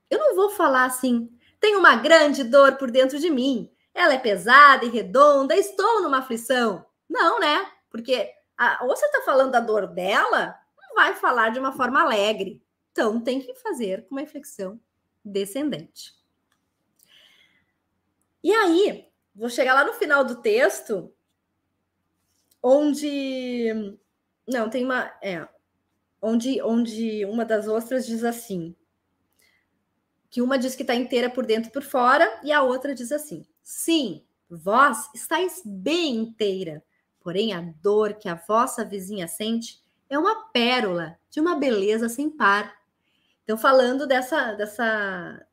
Eu 0.10 0.18
não 0.18 0.36
vou 0.36 0.50
falar 0.50 0.86
assim, 0.86 1.32
tenho 1.62 1.80
uma 1.80 1.96
grande 1.96 2.44
dor 2.44 2.76
por 2.76 2.92
dentro 2.92 3.20
de 3.20 3.30
mim. 3.30 3.72
Ela 3.94 4.16
é 4.16 4.18
pesada 4.18 4.84
e 4.84 4.90
redonda, 4.90 5.56
estou 5.56 6.02
numa 6.02 6.18
aflição. 6.18 6.86
Não, 7.08 7.40
né? 7.40 7.72
Porque 7.90 8.34
a, 8.58 8.84
ou 8.84 8.90
você 8.90 9.06
está 9.06 9.22
falando 9.22 9.52
da 9.52 9.60
dor 9.60 9.88
dela, 9.88 10.60
não 10.78 10.96
vai 10.96 11.14
falar 11.14 11.50
de 11.50 11.60
uma 11.60 11.72
forma 11.72 12.02
alegre. 12.02 12.62
Então 12.92 13.22
tem 13.22 13.40
que 13.40 13.54
fazer 13.56 14.06
com 14.08 14.16
uma 14.16 14.24
inflexão 14.24 14.80
descendente. 15.24 16.14
E 18.44 18.52
aí, 18.52 19.08
vou 19.36 19.50
chegar 19.50 19.76
lá 19.76 19.86
no 19.86 19.94
final 19.94 20.26
do 20.26 20.42
texto, 20.42 21.14
onde. 22.62 23.98
Não, 24.48 24.68
tem 24.70 24.84
uma. 24.84 25.14
É. 25.22 25.48
Onde, 26.20 26.62
onde 26.62 27.26
uma 27.26 27.46
das 27.46 27.68
ostras 27.68 28.06
diz 28.06 28.24
assim: 28.24 28.76
que 30.32 30.42
uma 30.42 30.58
diz 30.58 30.76
que 30.76 30.82
está 30.84 30.96
inteira 30.96 31.30
por 31.30 31.46
dentro 31.46 31.70
e 31.70 31.74
por 31.74 31.84
fora, 31.84 32.40
e 32.42 32.54
a 32.54 32.64
outra 32.64 32.96
diz 32.96 33.12
assim: 33.12 33.46
Sim, 33.62 34.24
vós 34.50 35.10
estáis 35.14 35.62
bem 35.66 36.16
inteira, 36.16 36.82
porém 37.20 37.54
a 37.54 37.62
dor 37.62 38.14
que 38.14 38.30
a 38.30 38.36
vossa 38.36 38.86
vizinha 38.86 39.28
sente 39.28 39.80
é 40.10 40.18
uma 40.18 40.48
pérola 40.48 41.18
de 41.30 41.40
uma 41.40 41.56
beleza 41.56 42.08
sem 42.08 42.30
par. 42.30 42.74
Então, 43.44 43.58
falando 43.58 44.08
dessa, 44.08 44.54
dessa, 44.54 45.46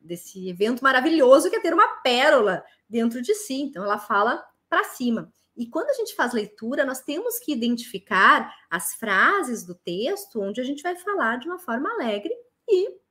desse 0.00 0.48
evento 0.48 0.82
maravilhoso 0.82 1.50
que 1.50 1.56
é 1.56 1.60
ter 1.60 1.74
uma 1.74 2.00
pérola 2.02 2.64
dentro 2.88 3.20
de 3.20 3.34
si. 3.34 3.60
Então, 3.60 3.84
ela 3.84 3.98
fala 3.98 4.42
para 4.68 4.84
cima. 4.84 5.30
E 5.54 5.66
quando 5.66 5.90
a 5.90 5.94
gente 5.94 6.14
faz 6.14 6.32
leitura, 6.32 6.84
nós 6.84 7.02
temos 7.02 7.38
que 7.38 7.52
identificar 7.52 8.54
as 8.70 8.94
frases 8.94 9.64
do 9.64 9.74
texto 9.74 10.40
onde 10.40 10.60
a 10.60 10.64
gente 10.64 10.82
vai 10.82 10.96
falar 10.96 11.38
de 11.38 11.46
uma 11.46 11.58
forma 11.58 11.90
alegre 11.90 12.32
e 12.66 13.01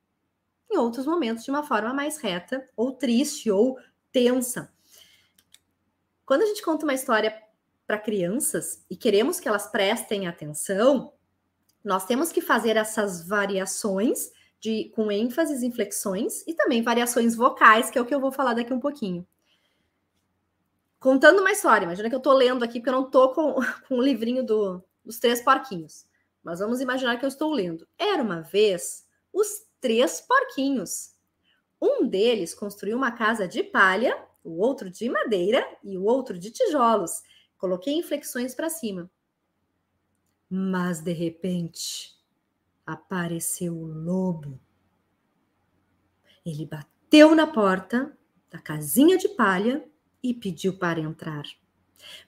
em 0.72 0.78
outros 0.78 1.06
momentos 1.06 1.44
de 1.44 1.50
uma 1.50 1.62
forma 1.62 1.92
mais 1.92 2.18
reta, 2.18 2.68
ou 2.76 2.92
triste, 2.92 3.50
ou 3.50 3.78
tensa. 4.10 4.72
Quando 6.24 6.42
a 6.42 6.46
gente 6.46 6.62
conta 6.62 6.84
uma 6.84 6.94
história 6.94 7.36
para 7.86 7.98
crianças 7.98 8.84
e 8.88 8.96
queremos 8.96 9.38
que 9.38 9.48
elas 9.48 9.66
prestem 9.66 10.26
atenção, 10.26 11.12
nós 11.84 12.06
temos 12.06 12.32
que 12.32 12.40
fazer 12.40 12.76
essas 12.76 13.26
variações 13.26 14.30
de 14.60 14.90
com 14.94 15.10
ênfases, 15.10 15.62
inflexões 15.62 16.46
e 16.46 16.54
também 16.54 16.82
variações 16.82 17.34
vocais, 17.34 17.90
que 17.90 17.98
é 17.98 18.00
o 18.00 18.06
que 18.06 18.14
eu 18.14 18.20
vou 18.20 18.30
falar 18.30 18.54
daqui 18.54 18.72
um 18.72 18.80
pouquinho. 18.80 19.26
Contando 21.00 21.40
uma 21.40 21.50
história, 21.50 21.84
imagina 21.84 22.08
que 22.08 22.14
eu 22.14 22.18
estou 22.18 22.32
lendo 22.32 22.62
aqui, 22.62 22.78
porque 22.78 22.88
eu 22.88 22.94
não 22.94 23.06
estou 23.06 23.32
com, 23.32 23.54
com 23.88 23.96
o 23.96 24.02
livrinho 24.02 24.44
do, 24.44 24.82
dos 25.04 25.18
três 25.18 25.42
porquinhos. 25.42 26.06
Mas 26.42 26.60
vamos 26.60 26.80
imaginar 26.80 27.18
que 27.18 27.24
eu 27.24 27.28
estou 27.28 27.52
lendo. 27.52 27.86
Era 27.98 28.22
uma 28.22 28.40
vez 28.40 29.04
os 29.32 29.66
três 29.82 30.20
porquinhos. 30.20 31.12
Um 31.80 32.06
deles 32.06 32.54
construiu 32.54 32.96
uma 32.96 33.10
casa 33.10 33.46
de 33.46 33.62
palha, 33.64 34.16
o 34.44 34.60
outro 34.60 34.88
de 34.88 35.10
madeira 35.10 35.66
e 35.82 35.98
o 35.98 36.04
outro 36.04 36.38
de 36.38 36.50
tijolos. 36.50 37.22
Coloquei 37.58 37.92
inflexões 37.94 38.54
para 38.54 38.70
cima. 38.70 39.10
Mas 40.48 41.00
de 41.00 41.12
repente 41.12 42.16
apareceu 42.86 43.74
o 43.74 43.86
lobo. 43.86 44.58
Ele 46.46 46.64
bateu 46.64 47.34
na 47.34 47.46
porta 47.46 48.16
da 48.50 48.58
casinha 48.58 49.18
de 49.18 49.28
palha 49.28 49.84
e 50.22 50.32
pediu 50.32 50.78
para 50.78 51.00
entrar. 51.00 51.44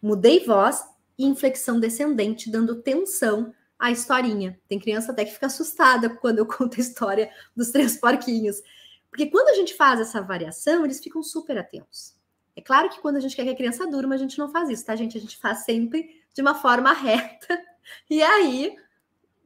Mudei 0.02 0.44
voz 0.44 0.84
e 1.16 1.24
inflexão 1.24 1.78
descendente, 1.78 2.50
dando 2.50 2.82
tensão 2.82 3.54
a 3.78 3.90
historinha. 3.90 4.58
Tem 4.68 4.78
criança 4.78 5.12
até 5.12 5.24
que 5.24 5.32
fica 5.32 5.46
assustada 5.46 6.10
quando 6.20 6.38
eu 6.38 6.46
conto 6.46 6.76
a 6.76 6.80
história 6.80 7.30
dos 7.56 7.70
três 7.70 7.96
porquinhos. 7.98 8.62
Porque 9.10 9.26
quando 9.26 9.48
a 9.48 9.54
gente 9.54 9.74
faz 9.74 10.00
essa 10.00 10.20
variação, 10.20 10.84
eles 10.84 11.00
ficam 11.00 11.22
super 11.22 11.56
atentos. 11.58 12.14
É 12.56 12.60
claro 12.60 12.88
que 12.88 13.00
quando 13.00 13.16
a 13.16 13.20
gente 13.20 13.34
quer 13.34 13.44
que 13.44 13.50
a 13.50 13.56
criança 13.56 13.86
durma, 13.86 14.14
a 14.14 14.18
gente 14.18 14.38
não 14.38 14.48
faz 14.50 14.68
isso, 14.70 14.84
tá, 14.84 14.94
gente? 14.94 15.18
A 15.18 15.20
gente 15.20 15.36
faz 15.38 15.64
sempre 15.64 16.22
de 16.32 16.42
uma 16.42 16.54
forma 16.54 16.92
reta. 16.94 17.60
E 18.08 18.22
aí, 18.22 18.76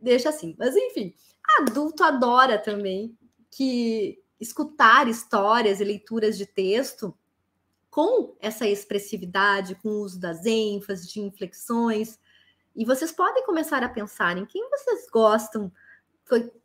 deixa 0.01 0.29
assim. 0.29 0.55
Mas 0.59 0.77
enfim, 0.77 1.15
adulto 1.59 2.05
adora 2.05 2.59
também 2.59 3.17
que 3.51 4.23
escutar 4.41 5.09
histórias 5.09 5.81
e 5.81 5.85
leituras 5.85 6.37
de 6.39 6.47
texto 6.47 7.17
com 7.91 8.37
essa 8.39 8.69
expressividade, 8.69 9.75
com 9.77 9.89
o 9.89 10.01
uso 10.03 10.21
das 10.21 10.45
ênfases, 10.47 11.11
de 11.11 11.21
inflexões, 11.21 12.19
e 12.79 12.85
vocês 12.85 13.11
podem 13.11 13.45
começar 13.45 13.83
a 13.83 13.89
pensar 13.89 14.39
em 14.39 14.47
quem 14.47 14.71
vocês 14.71 15.11
gostam, 15.11 15.73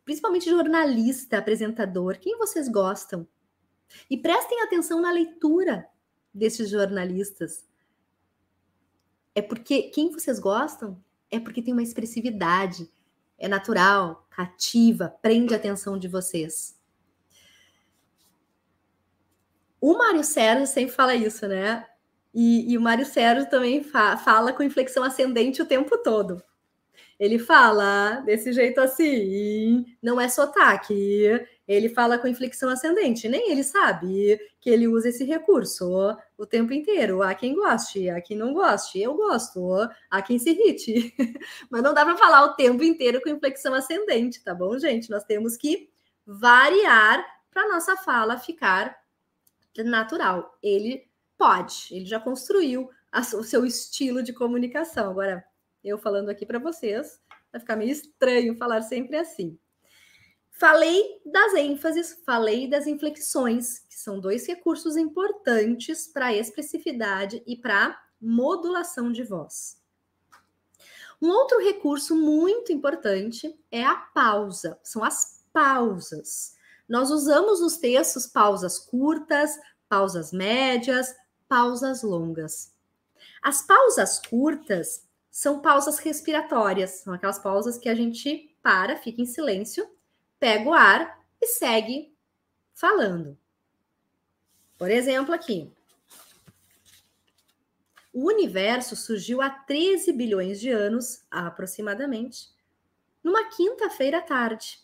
principalmente 0.06 0.48
jornalista, 0.48 1.40
apresentador, 1.40 2.20
quem 2.20 2.38
vocês 2.38 2.70
gostam. 2.70 3.28
E 4.08 4.16
prestem 4.16 4.62
atenção 4.62 5.02
na 5.02 5.12
leitura 5.12 5.90
desses 6.32 6.70
jornalistas. 6.70 7.68
É 9.34 9.42
porque 9.42 9.90
quem 9.90 10.12
vocês 10.12 10.38
gostam 10.38 11.04
é 11.32 11.40
porque 11.40 11.64
tem 11.64 11.74
uma 11.74 11.82
expressividade, 11.82 12.88
é 13.36 13.48
natural, 13.48 14.28
cativa, 14.30 15.10
prende 15.20 15.56
a 15.56 15.58
atenção 15.58 15.98
de 15.98 16.08
vocês. 16.08 16.80
O 19.82 19.98
Mário 19.98 20.24
Sérgio 20.24 20.68
sempre 20.68 20.94
fala 20.94 21.16
isso, 21.16 21.48
né? 21.48 21.90
E, 22.34 22.72
e 22.72 22.78
o 22.78 22.82
Mário 22.82 23.06
Sérgio 23.06 23.50
também 23.50 23.84
fa 23.84 24.18
fala 24.18 24.52
com 24.52 24.64
inflexão 24.64 25.04
ascendente 25.04 25.62
o 25.62 25.66
tempo 25.66 25.98
todo. 26.00 26.42
Ele 27.20 27.38
fala 27.38 28.22
desse 28.26 28.52
jeito 28.52 28.82
assim, 28.82 29.86
não 30.02 30.20
é 30.20 30.28
sotaque. 30.28 31.40
Ele 31.68 31.88
fala 31.88 32.18
com 32.18 32.28
inflexão 32.28 32.70
ascendente, 32.70 33.30
nem 33.30 33.52
ele 33.52 33.64
sabe 33.64 34.38
que 34.60 34.70
ele 34.70 34.88
usa 34.88 35.10
esse 35.10 35.24
recurso 35.24 36.18
o 36.38 36.46
tempo 36.46 36.74
inteiro. 36.74 37.22
Há 37.22 37.34
quem 37.34 37.56
goste, 37.56 38.10
há 38.10 38.20
quem 38.20 38.36
não 38.36 38.54
goste. 38.54 39.00
Eu 39.00 39.14
gosto, 39.16 39.88
há 40.10 40.22
quem 40.22 40.38
se 40.40 40.50
irrite. 40.50 41.16
Mas 41.70 41.82
não 41.82 41.94
dá 41.94 42.04
para 42.04 42.18
falar 42.18 42.44
o 42.46 42.56
tempo 42.56 42.84
inteiro 42.84 43.22
com 43.22 43.30
inflexão 43.30 43.74
ascendente, 43.74 44.44
tá 44.44 44.54
bom, 44.54 44.78
gente? 44.78 45.10
Nós 45.10 45.24
temos 45.24 45.56
que 45.56 45.90
variar 46.26 47.24
para 47.52 47.70
nossa 47.70 47.96
fala 47.96 48.38
ficar 48.38 48.98
natural. 49.78 50.58
Ele 50.62 51.08
pode, 51.44 51.88
ele 51.92 52.06
já 52.06 52.22
construiu 52.22 52.90
a, 53.12 53.20
o 53.20 53.44
seu 53.44 53.66
estilo 53.66 54.24
de 54.24 54.32
comunicação. 54.32 55.10
Agora, 55.10 55.44
eu 55.84 55.98
falando 55.98 56.30
aqui 56.30 56.46
para 56.46 56.58
vocês, 56.58 57.20
vai 57.52 57.60
ficar 57.60 57.76
meio 57.76 57.92
estranho 57.92 58.56
falar 58.56 58.82
sempre 58.82 59.18
assim. 59.18 59.60
Falei 60.52 61.22
das 61.26 61.54
ênfases, 61.56 62.18
falei 62.26 62.70
das 62.70 62.88
inflexões, 62.88 63.80
que 63.80 64.00
são 64.00 64.22
dois 64.22 64.48
recursos 64.48 64.96
importantes 64.96 66.08
para 66.08 66.28
a 66.28 66.34
expressividade 66.34 67.44
e 67.46 67.58
para 67.58 68.02
modulação 68.22 69.12
de 69.12 69.24
voz. 69.24 69.82
Um 71.22 71.28
outro 71.28 71.60
recurso 71.60 72.16
muito 72.16 72.72
importante 72.72 73.54
é 73.70 73.84
a 73.84 73.96
pausa, 73.96 74.80
são 74.82 75.04
as 75.04 75.44
pausas. 75.52 76.56
Nós 76.88 77.12
usamos 77.12 77.60
nos 77.60 77.76
textos 77.76 78.26
pausas 78.28 78.80
curtas, 78.80 79.60
pausas 79.90 80.32
médias, 80.32 81.14
pausas 81.54 82.02
longas. 82.02 82.74
As 83.40 83.62
pausas 83.62 84.20
curtas 84.20 85.08
são 85.30 85.62
pausas 85.62 86.00
respiratórias, 86.00 87.02
são 87.04 87.14
aquelas 87.14 87.38
pausas 87.38 87.78
que 87.78 87.88
a 87.88 87.94
gente 87.94 88.58
para, 88.60 88.98
fica 88.98 89.22
em 89.22 89.26
silêncio, 89.28 89.88
pega 90.40 90.68
o 90.68 90.74
ar 90.74 91.24
e 91.40 91.46
segue 91.46 92.12
falando. 92.74 93.38
Por 94.80 94.90
exemplo, 94.90 95.32
aqui. 95.32 95.72
O 98.12 98.26
universo 98.26 98.96
surgiu 98.96 99.40
há 99.40 99.52
13 99.52 100.12
bilhões 100.12 100.60
de 100.60 100.72
anos, 100.72 101.24
aproximadamente, 101.30 102.50
numa 103.24 103.48
quinta-feira 103.50 104.18
à 104.18 104.22
tarde. 104.22 104.80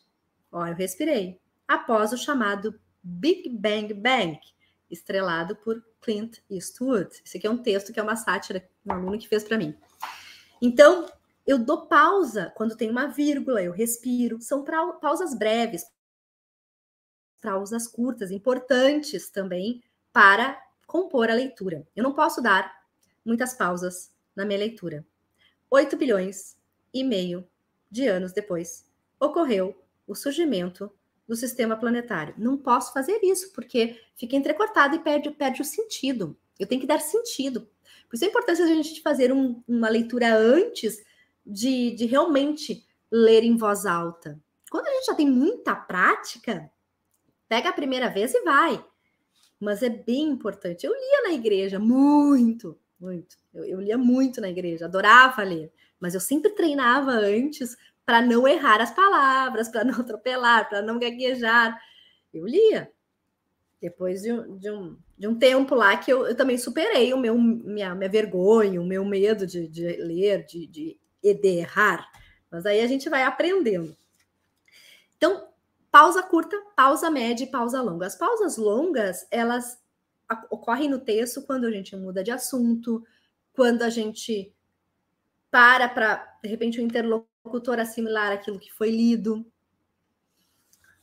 Ó, 0.51 0.67
eu 0.67 0.75
respirei 0.75 1.41
após 1.67 2.13
o 2.13 2.17
chamado 2.17 2.79
Big 3.01 3.49
Bang 3.49 3.91
Bang, 3.91 4.39
estrelado 4.87 5.55
por 5.55 5.88
Clint 6.01 6.39
Eastwood. 6.49 7.09
Esse 7.25 7.37
aqui 7.37 7.47
é 7.47 7.49
um 7.49 7.57
texto 7.57 7.91
que 7.91 7.99
é 7.99 8.03
uma 8.03 8.15
sátira, 8.15 8.67
um 8.85 8.91
aluno 8.93 9.17
que 9.17 9.27
fez 9.27 9.43
para 9.43 9.57
mim. 9.57 9.75
Então, 10.61 11.07
eu 11.45 11.57
dou 11.57 11.87
pausa 11.87 12.51
quando 12.55 12.75
tem 12.75 12.89
uma 12.89 13.07
vírgula, 13.07 13.61
eu 13.61 13.71
respiro. 13.71 14.41
São 14.41 14.63
pausas 15.01 15.33
breves, 15.33 15.85
pausas 17.41 17.87
curtas, 17.87 18.31
importantes 18.31 19.29
também 19.29 19.83
para 20.11 20.61
compor 20.85 21.29
a 21.29 21.33
leitura. 21.33 21.87
Eu 21.95 22.03
não 22.03 22.13
posso 22.13 22.41
dar 22.41 22.83
muitas 23.23 23.53
pausas 23.53 24.11
na 24.35 24.45
minha 24.45 24.59
leitura. 24.59 25.05
8 25.69 25.97
bilhões 25.97 26.57
e 26.93 27.03
meio 27.03 27.47
de 27.89 28.07
anos 28.07 28.31
depois, 28.31 28.85
ocorreu 29.19 29.83
o 30.07 30.15
surgimento 30.15 30.91
do 31.29 31.35
sistema 31.35 31.77
planetário. 31.77 32.33
Não 32.39 32.57
posso 32.57 32.91
fazer 32.91 33.19
isso, 33.21 33.53
porque 33.53 34.01
fica 34.15 34.35
entrecortado 34.35 34.95
e 34.95 34.99
perde, 34.99 35.29
perde 35.29 35.61
o 35.61 35.65
sentido. 35.65 36.35
Eu 36.59 36.65
tenho 36.65 36.81
que 36.81 36.87
dar 36.87 36.99
sentido. 36.99 37.69
Por 38.09 38.15
isso 38.15 38.25
a 38.25 38.29
importância 38.29 38.65
de 38.65 38.71
a 38.71 38.75
gente 38.75 38.99
fazer 38.99 39.31
um, 39.31 39.61
uma 39.67 39.87
leitura 39.89 40.35
antes 40.35 41.05
de, 41.45 41.91
de 41.91 42.07
realmente 42.07 42.83
ler 43.11 43.43
em 43.43 43.55
voz 43.55 43.85
alta. 43.85 44.41
Quando 44.71 44.87
a 44.87 44.91
gente 44.91 45.05
já 45.05 45.13
tem 45.13 45.29
muita 45.29 45.75
prática, 45.75 46.67
pega 47.47 47.69
a 47.69 47.73
primeira 47.73 48.09
vez 48.09 48.33
e 48.33 48.41
vai. 48.41 48.83
Mas 49.59 49.83
é 49.83 49.89
bem 49.89 50.29
importante. 50.29 50.87
Eu 50.87 50.93
lia 50.93 51.23
na 51.27 51.33
igreja 51.33 51.77
muito, 51.77 52.75
muito. 52.99 53.37
Eu, 53.53 53.65
eu 53.65 53.79
lia 53.79 53.99
muito 53.99 54.41
na 54.41 54.49
igreja, 54.49 54.85
adorava 54.85 55.43
ler. 55.43 55.71
Mas 55.99 56.15
eu 56.15 56.19
sempre 56.19 56.49
treinava 56.55 57.11
antes 57.11 57.77
para 58.09 58.23
não 58.23 58.47
errar 58.47 58.81
as 58.81 58.89
palavras, 58.89 59.69
para 59.69 59.83
não 59.83 59.93
atropelar, 60.01 60.67
para 60.67 60.81
não 60.81 60.97
gaguejar. 60.97 61.79
Eu 62.33 62.47
lia. 62.47 62.91
Depois 63.79 64.23
de 64.23 64.33
um, 64.33 64.57
de 64.57 64.71
um, 64.71 64.97
de 65.15 65.27
um 65.27 65.37
tempo 65.37 65.75
lá 65.75 65.95
que 65.95 66.11
eu, 66.11 66.25
eu 66.25 66.35
também 66.35 66.57
superei 66.57 67.13
o 67.13 67.19
meu, 67.19 67.37
minha, 67.37 67.93
minha 67.93 68.09
vergonha, 68.09 68.81
o 68.81 68.85
meu 68.85 69.05
medo 69.05 69.45
de, 69.45 69.67
de 69.67 69.85
ler, 69.97 70.43
de, 70.43 70.65
de, 70.65 70.99
de 71.21 71.47
errar. 71.47 72.09
Mas 72.49 72.65
aí 72.65 72.81
a 72.81 72.87
gente 72.87 73.07
vai 73.09 73.21
aprendendo. 73.21 73.95
Então, 75.15 75.47
pausa 75.91 76.23
curta, 76.23 76.59
pausa 76.75 77.11
média 77.11 77.43
e 77.43 77.51
pausa 77.51 77.79
longa. 77.79 78.07
As 78.07 78.15
pausas 78.15 78.57
longas, 78.57 79.27
elas 79.29 79.79
ocorrem 80.49 80.89
no 80.89 80.97
texto 80.97 81.43
quando 81.43 81.65
a 81.65 81.71
gente 81.71 81.95
muda 81.95 82.23
de 82.23 82.31
assunto, 82.31 83.05
quando 83.53 83.83
a 83.83 83.89
gente 83.91 84.51
para 85.51 85.87
para, 85.87 86.39
de 86.41 86.49
repente, 86.49 86.79
o 86.79 86.83
interlocutor 86.83 87.28
locutor 87.43 87.79
assimilar 87.79 88.31
aquilo 88.31 88.59
que 88.59 88.71
foi 88.71 88.91
lido. 88.91 89.45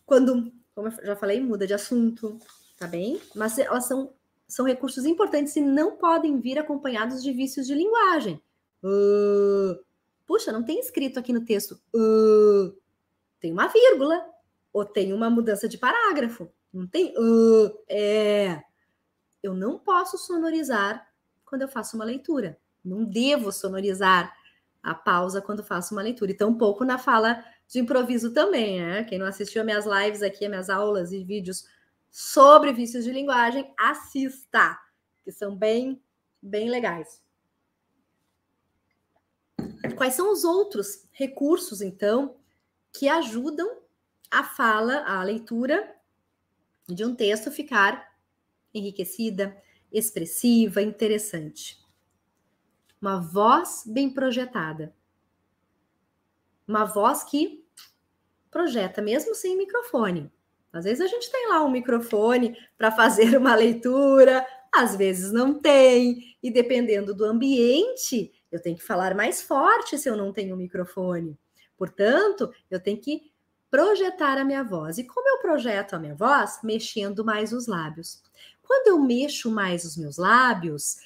Quando, 0.05 0.53
como 0.75 0.89
eu 0.89 1.07
já 1.07 1.17
falei, 1.17 1.41
muda 1.41 1.67
de 1.67 1.75
assunto, 1.75 2.39
tá 2.79 2.87
bem? 2.87 3.21
Mas 3.35 3.59
elas 3.59 3.87
são, 3.87 4.13
são 4.47 4.65
recursos 4.65 5.05
importantes 5.05 5.57
e 5.57 5.61
não 5.61 5.97
podem 5.97 6.41
vir 6.41 6.59
acompanhados 6.59 7.23
de 7.23 7.33
vícios 7.33 7.67
de 7.67 7.75
linguagem. 7.75 8.41
Uh, 8.83 9.83
puxa, 10.27 10.53
não 10.53 10.63
tem 10.63 10.79
escrito 10.79 11.19
aqui 11.19 11.33
no 11.33 11.45
texto. 11.45 11.81
Uh, 11.95 12.77
tem 13.41 13.53
uma 13.53 13.67
vírgula 13.67 14.25
ou 14.73 14.85
tem 14.85 15.13
uma 15.13 15.31
mudança 15.31 15.69
de 15.69 15.79
parágrafo. 15.79 16.51
Não 16.73 16.87
tem. 16.87 17.15
Uh, 17.17 17.79
é. 17.89 18.63
Eu 19.43 19.55
não 19.55 19.79
posso 19.79 20.19
sonorizar 20.19 21.09
quando 21.45 21.63
eu 21.63 21.69
faço 21.69 21.97
uma 21.97 22.05
leitura. 22.05 22.59
Não 22.85 23.05
devo 23.05 23.51
sonorizar 23.51 24.36
a 24.87 24.95
pausa 24.95 25.43
quando 25.43 25.65
faço 25.65 25.93
uma 25.93 26.03
leitura. 26.03 26.31
E 26.31 26.37
tão 26.37 26.57
pouco 26.57 26.85
na 26.85 26.97
fala 26.97 27.45
de 27.67 27.81
improviso 27.81 28.33
também, 28.33 28.81
né? 28.81 29.03
Quem 29.03 29.19
não 29.19 29.27
assistiu 29.27 29.61
as 29.61 29.67
minhas 29.67 29.85
lives 29.85 30.23
aqui, 30.23 30.45
as 30.45 30.51
minhas 30.51 30.71
aulas 30.71 31.11
e 31.11 31.25
vídeos 31.25 31.65
sobre 32.09 32.73
vícios 32.73 33.05
de 33.05 33.11
linguagem, 33.11 33.75
assista, 33.77 34.79
que 35.25 35.33
são 35.33 35.57
bem, 35.57 36.01
bem 36.41 36.71
legais. 36.71 37.21
Quais 39.97 40.15
são 40.15 40.33
os 40.33 40.45
outros 40.45 41.09
recursos, 41.11 41.83
então, 41.83 42.37
que 42.93 43.09
ajudam 43.09 43.69
a 44.31 44.45
fala, 44.45 45.05
a 45.05 45.21
leitura 45.25 45.97
de 46.89 47.05
um 47.05 47.13
texto 47.13 47.51
ficar 47.51 48.17
enriquecida, 48.73 49.61
expressiva, 49.91 50.81
interessante? 50.81 51.85
Uma 53.07 53.21
voz 53.21 53.85
bem 53.87 54.11
projetada. 54.11 54.93
Uma 56.67 56.85
voz 56.85 57.23
que 57.23 57.65
projeta, 58.51 59.01
mesmo 59.01 59.33
sem 59.33 59.57
microfone. 59.57 60.29
Às 60.73 60.85
vezes 60.85 61.01
a 61.01 61.07
gente 61.07 61.31
tem 61.31 61.49
lá 61.49 61.65
um 61.65 61.71
microfone 61.71 62.57
para 62.77 62.91
fazer 62.91 63.39
uma 63.39 63.55
leitura, 63.55 64.45
às 64.75 64.97
vezes 64.97 65.31
não 65.31 65.55
tem, 65.55 66.37
e 66.43 66.51
dependendo 66.51 67.15
do 67.15 67.25
ambiente, 67.25 68.33
eu 68.51 68.61
tenho 68.61 68.77
que 68.77 68.83
falar 68.83 69.15
mais 69.15 69.41
forte 69.41 69.97
se 69.97 70.09
eu 70.11 70.17
não 70.17 70.33
tenho 70.33 70.57
microfone. 70.57 71.39
Portanto, 71.79 72.53
eu 72.69 72.81
tenho 72.81 73.01
que 73.01 73.31
projetar 73.71 74.37
a 74.37 74.45
minha 74.45 74.65
voz. 74.65 74.99
E 74.99 75.05
como 75.05 75.29
eu 75.29 75.39
projeto 75.39 75.95
a 75.95 75.99
minha 75.99 76.15
voz? 76.15 76.59
Mexendo 76.65 77.25
mais 77.25 77.53
os 77.53 77.69
lábios. 77.69 78.21
Quando 78.63 78.89
eu 78.89 78.99
mexo 78.99 79.49
mais 79.49 79.85
os 79.85 79.97
meus 79.97 80.17
lábios, 80.17 80.97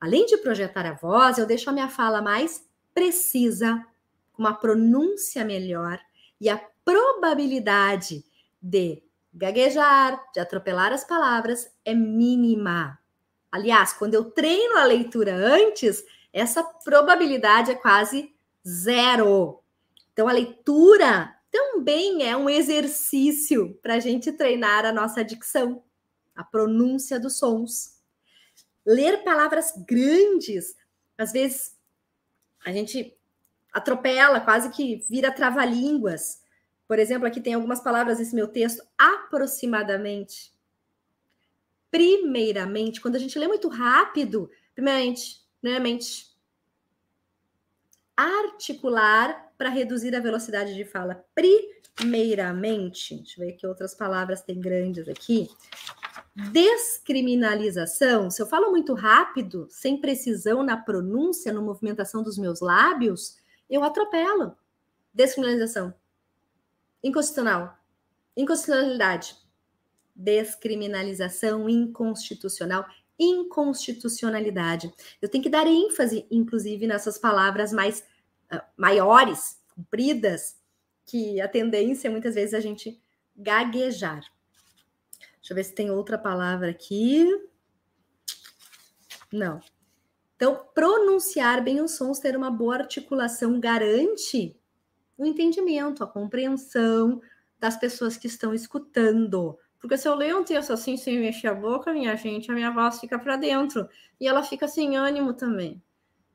Além 0.00 0.26
de 0.26 0.36
projetar 0.38 0.84
a 0.86 0.92
voz, 0.92 1.38
eu 1.38 1.46
deixo 1.46 1.70
a 1.70 1.72
minha 1.72 1.88
fala 1.88 2.20
mais 2.20 2.64
precisa, 2.92 3.84
com 4.32 4.42
uma 4.42 4.54
pronúncia 4.54 5.44
melhor 5.44 5.98
e 6.40 6.48
a 6.48 6.60
probabilidade 6.84 8.24
de 8.60 9.02
gaguejar, 9.32 10.22
de 10.32 10.40
atropelar 10.40 10.92
as 10.92 11.04
palavras 11.04 11.70
é 11.84 11.94
mínima. 11.94 12.98
Aliás, 13.50 13.92
quando 13.92 14.14
eu 14.14 14.30
treino 14.30 14.78
a 14.78 14.84
leitura 14.84 15.34
antes, 15.34 16.04
essa 16.32 16.62
probabilidade 16.62 17.70
é 17.70 17.74
quase 17.74 18.34
zero. 18.66 19.62
Então, 20.12 20.28
a 20.28 20.32
leitura 20.32 21.34
também 21.50 22.28
é 22.28 22.36
um 22.36 22.50
exercício 22.50 23.78
para 23.82 23.94
a 23.94 24.00
gente 24.00 24.32
treinar 24.32 24.84
a 24.84 24.92
nossa 24.92 25.24
dicção, 25.24 25.82
a 26.34 26.44
pronúncia 26.44 27.18
dos 27.18 27.38
sons 27.38 27.95
ler 28.86 29.24
palavras 29.24 29.72
grandes. 29.86 30.76
Às 31.18 31.32
vezes 31.32 31.76
a 32.64 32.72
gente 32.72 33.14
atropela, 33.72 34.40
quase 34.40 34.70
que 34.70 35.04
vira 35.10 35.32
trava-línguas. 35.32 36.40
Por 36.88 36.98
exemplo, 36.98 37.26
aqui 37.26 37.40
tem 37.40 37.54
algumas 37.54 37.80
palavras 37.80 38.18
nesse 38.18 38.34
meu 38.34 38.48
texto, 38.48 38.82
aproximadamente. 38.96 40.54
primeiramente, 41.90 43.00
quando 43.00 43.16
a 43.16 43.18
gente 43.18 43.38
lê 43.38 43.48
muito 43.48 43.68
rápido, 43.68 44.50
primeiramente, 44.74 45.40
primeiramente, 45.60 46.36
articular 48.16 49.52
para 49.56 49.70
reduzir 49.70 50.14
a 50.14 50.20
velocidade 50.20 50.74
de 50.74 50.84
fala. 50.84 51.24
Primeiramente, 51.94 53.16
deixa 53.16 53.40
eu 53.40 53.46
ver 53.46 53.52
que 53.54 53.66
outras 53.66 53.94
palavras 53.94 54.42
tem 54.42 54.60
grandes 54.60 55.08
aqui. 55.08 55.48
Descriminalização, 56.36 58.30
se 58.30 58.42
eu 58.42 58.46
falo 58.46 58.70
muito 58.70 58.92
rápido, 58.92 59.66
sem 59.70 59.98
precisão 59.98 60.62
na 60.62 60.76
pronúncia, 60.76 61.50
na 61.50 61.62
movimentação 61.62 62.22
dos 62.22 62.36
meus 62.36 62.60
lábios, 62.60 63.38
eu 63.70 63.82
atropelo. 63.82 64.54
Descriminalização. 65.14 65.94
Inconstitucional. 67.02 67.78
Inconstitucionalidade. 68.36 69.34
Descriminalização 70.14 71.70
inconstitucional. 71.70 72.84
Inconstitucionalidade. 73.18 74.92
Eu 75.22 75.30
tenho 75.30 75.42
que 75.42 75.48
dar 75.48 75.66
ênfase, 75.66 76.26
inclusive, 76.30 76.86
nessas 76.86 77.16
palavras 77.16 77.72
mais 77.72 78.00
uh, 78.52 78.60
maiores, 78.76 79.58
compridas, 79.74 80.60
que 81.06 81.40
a 81.40 81.48
tendência 81.48 82.10
muitas 82.10 82.34
vezes 82.34 82.52
a 82.52 82.60
gente 82.60 83.00
gaguejar. 83.34 84.20
Deixa 85.46 85.52
eu 85.52 85.56
ver 85.58 85.64
se 85.64 85.74
tem 85.74 85.92
outra 85.92 86.18
palavra 86.18 86.68
aqui. 86.68 87.24
Não. 89.32 89.60
Então, 90.34 90.66
pronunciar 90.74 91.62
bem 91.62 91.80
os 91.80 91.92
sons, 91.92 92.18
ter 92.18 92.36
uma 92.36 92.50
boa 92.50 92.78
articulação, 92.78 93.60
garante 93.60 94.58
o 95.16 95.24
entendimento, 95.24 96.02
a 96.02 96.06
compreensão 96.08 97.22
das 97.60 97.76
pessoas 97.76 98.16
que 98.16 98.26
estão 98.26 98.52
escutando. 98.52 99.56
Porque 99.78 99.96
se 99.96 100.08
eu 100.08 100.16
leio 100.16 100.40
um 100.40 100.42
texto 100.42 100.72
assim, 100.72 100.96
sem 100.96 101.20
mexer 101.20 101.46
a 101.46 101.54
boca, 101.54 101.92
minha 101.92 102.16
gente, 102.16 102.50
a 102.50 102.54
minha 102.54 102.72
voz 102.72 102.98
fica 102.98 103.16
para 103.16 103.36
dentro. 103.36 103.88
E 104.18 104.26
ela 104.26 104.42
fica 104.42 104.66
sem 104.66 104.96
ânimo 104.96 105.32
também. 105.32 105.80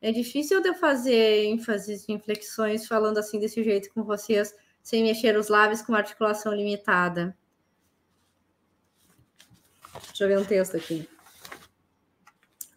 É 0.02 0.14
difícil 0.14 0.62
de 0.62 0.70
eu 0.70 0.74
fazer 0.74 1.48
ênfases, 1.48 2.08
inflexões, 2.08 2.88
falando 2.88 3.18
assim 3.18 3.42
desse 3.42 3.62
jeito 3.62 3.94
com 3.94 4.06
vocês, 4.06 4.56
sem 4.82 5.04
mexer 5.04 5.38
os 5.38 5.50
lábios 5.50 5.82
com 5.82 5.94
articulação 5.94 6.54
limitada. 6.54 7.36
Deixa 10.08 10.24
eu 10.24 10.28
ver 10.28 10.40
um 10.40 10.46
texto 10.46 10.76
aqui. 10.76 11.10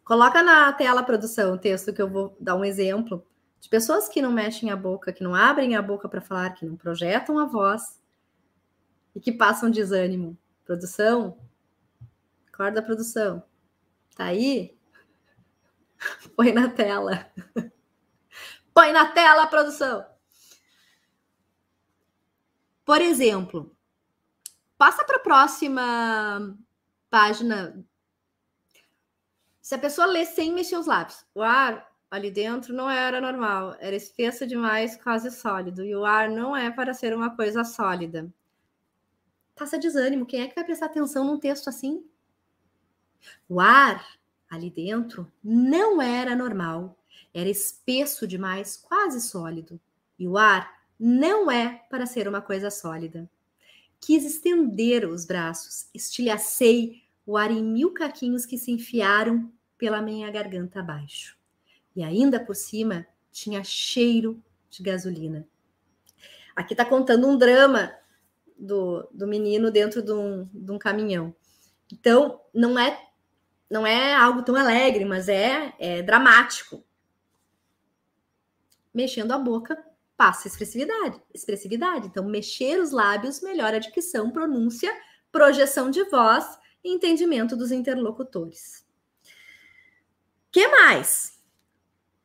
Coloca 0.05 0.43
na 0.43 0.73
tela 0.73 1.03
produção 1.03 1.55
o 1.55 1.59
texto 1.59 1.93
que 1.93 2.03
eu 2.03 2.09
vou 2.09 2.37
dar 2.39 2.57
um 2.57 2.65
exemplo 2.65 3.27
de 3.59 3.69
pessoas 3.71 4.07
que 4.07 4.21
não 4.21 4.31
mexem 4.31 4.71
a 4.71 4.77
boca, 4.77 5.13
que 5.13 5.25
não 5.25 5.35
abrem 5.35 5.75
a 5.75 5.81
boca 5.81 6.07
para 6.07 6.21
falar, 6.21 6.51
que 6.51 6.67
não 6.67 6.77
projetam 6.77 7.39
a 7.39 7.47
voz 7.47 7.99
e 9.15 9.21
que 9.21 9.33
passam 9.33 9.71
desânimo. 9.71 10.37
Produção? 10.65 11.39
Acorda 12.53 12.83
produção. 12.83 13.43
Tá 14.15 14.27
aí? 14.27 14.77
Põe 16.37 16.53
na 16.53 16.69
tela. 16.69 17.27
Põe 18.75 18.93
na 18.93 19.07
tela, 19.07 19.47
produção. 19.47 20.05
Por 22.85 23.01
exemplo, 23.01 23.75
passa 24.77 25.03
para 25.05 25.17
a 25.17 25.21
próxima 25.21 26.55
página. 27.15 27.87
Se 29.63 29.73
a 29.77 29.79
pessoa 29.79 30.05
lê 30.05 30.27
sem 30.27 30.53
mexer 30.53 30.77
os 30.77 30.87
lábios, 30.87 31.25
o 31.33 31.43
ar 31.43 31.89
ali 32.11 32.29
dentro 32.29 32.75
não 32.75 32.91
era 32.91 33.21
normal, 33.21 33.77
era 33.79 33.95
espesso 33.95 34.45
demais, 34.45 34.97
quase 34.97 35.31
sólido, 35.31 35.85
e 35.85 35.95
o 35.95 36.05
ar 36.05 36.29
não 36.29 36.57
é 36.57 36.73
para 36.73 36.93
ser 36.93 37.15
uma 37.15 37.31
coisa 37.37 37.63
sólida. 37.63 38.29
Passa 39.55 39.79
desânimo, 39.79 40.27
quem 40.27 40.41
é 40.41 40.49
que 40.49 40.57
vai 40.57 40.65
prestar 40.65 40.87
atenção 40.87 41.25
num 41.25 41.39
texto 41.39 41.69
assim? 41.69 42.05
O 43.49 43.61
ar 43.61 44.05
ali 44.51 44.69
dentro 44.69 45.33
não 45.41 46.03
era 46.03 46.35
normal, 46.35 46.99
era 47.33 47.49
espesso 47.49 48.27
demais, 48.27 48.77
quase 48.77 49.21
sólido, 49.21 49.81
e 50.19 50.27
o 50.27 50.37
ar 50.37 50.69
não 50.99 51.49
é 51.49 51.81
para 51.89 52.07
ser 52.07 52.27
uma 52.27 52.43
coisa 52.43 52.73
sólida. 52.73 53.31
Quis 54.01 54.25
estender 54.25 55.09
os 55.09 55.25
braços, 55.25 55.89
estilhacei 55.95 57.04
o 57.27 57.37
ar 57.37 57.51
em 57.51 57.63
mil 57.63 57.93
caquinhos 57.93 58.45
que 58.45 58.59
se 58.59 58.71
enfiaram 58.71 59.51
pela 59.79 60.03
minha 60.03 60.31
garganta 60.31 60.81
abaixo. 60.81 61.37
E 61.95 62.03
ainda 62.03 62.39
por 62.39 62.55
cima 62.55 63.07
tinha 63.31 63.63
cheiro 63.65 64.43
de 64.69 64.83
gasolina. 64.83 65.47
Aqui 66.55 66.75
está 66.75 66.85
contando 66.85 67.27
um 67.27 67.37
drama 67.37 67.93
do, 68.57 69.09
do 69.13 69.27
menino 69.27 69.71
dentro 69.71 70.03
de 70.03 70.13
um, 70.13 70.49
de 70.53 70.71
um 70.71 70.79
caminhão. 70.79 71.35
Então, 71.93 72.41
não 72.53 72.79
é 72.79 73.01
não 73.71 73.87
é 73.87 74.15
algo 74.15 74.43
tão 74.43 74.55
alegre, 74.55 75.05
mas 75.05 75.29
é, 75.29 75.73
é 75.79 76.03
dramático. 76.03 76.85
Mexendo 78.93 79.33
a 79.33 79.39
boca, 79.39 79.83
passa 80.17 80.47
expressividade, 80.47 81.21
expressividade. 81.33 82.07
Então, 82.07 82.25
mexer 82.25 82.79
os 82.79 82.93
lábios 82.93 83.41
melhora 83.41 83.79
a 83.79 83.81
dicção, 83.81 84.31
pronúncia, 84.31 84.95
projeção 85.33 85.91
de 85.91 86.05
voz 86.05 86.47
entendimento 86.85 87.57
dos 87.57 87.73
interlocutores. 87.73 88.85
Que 90.53 90.69
mais? 90.69 91.43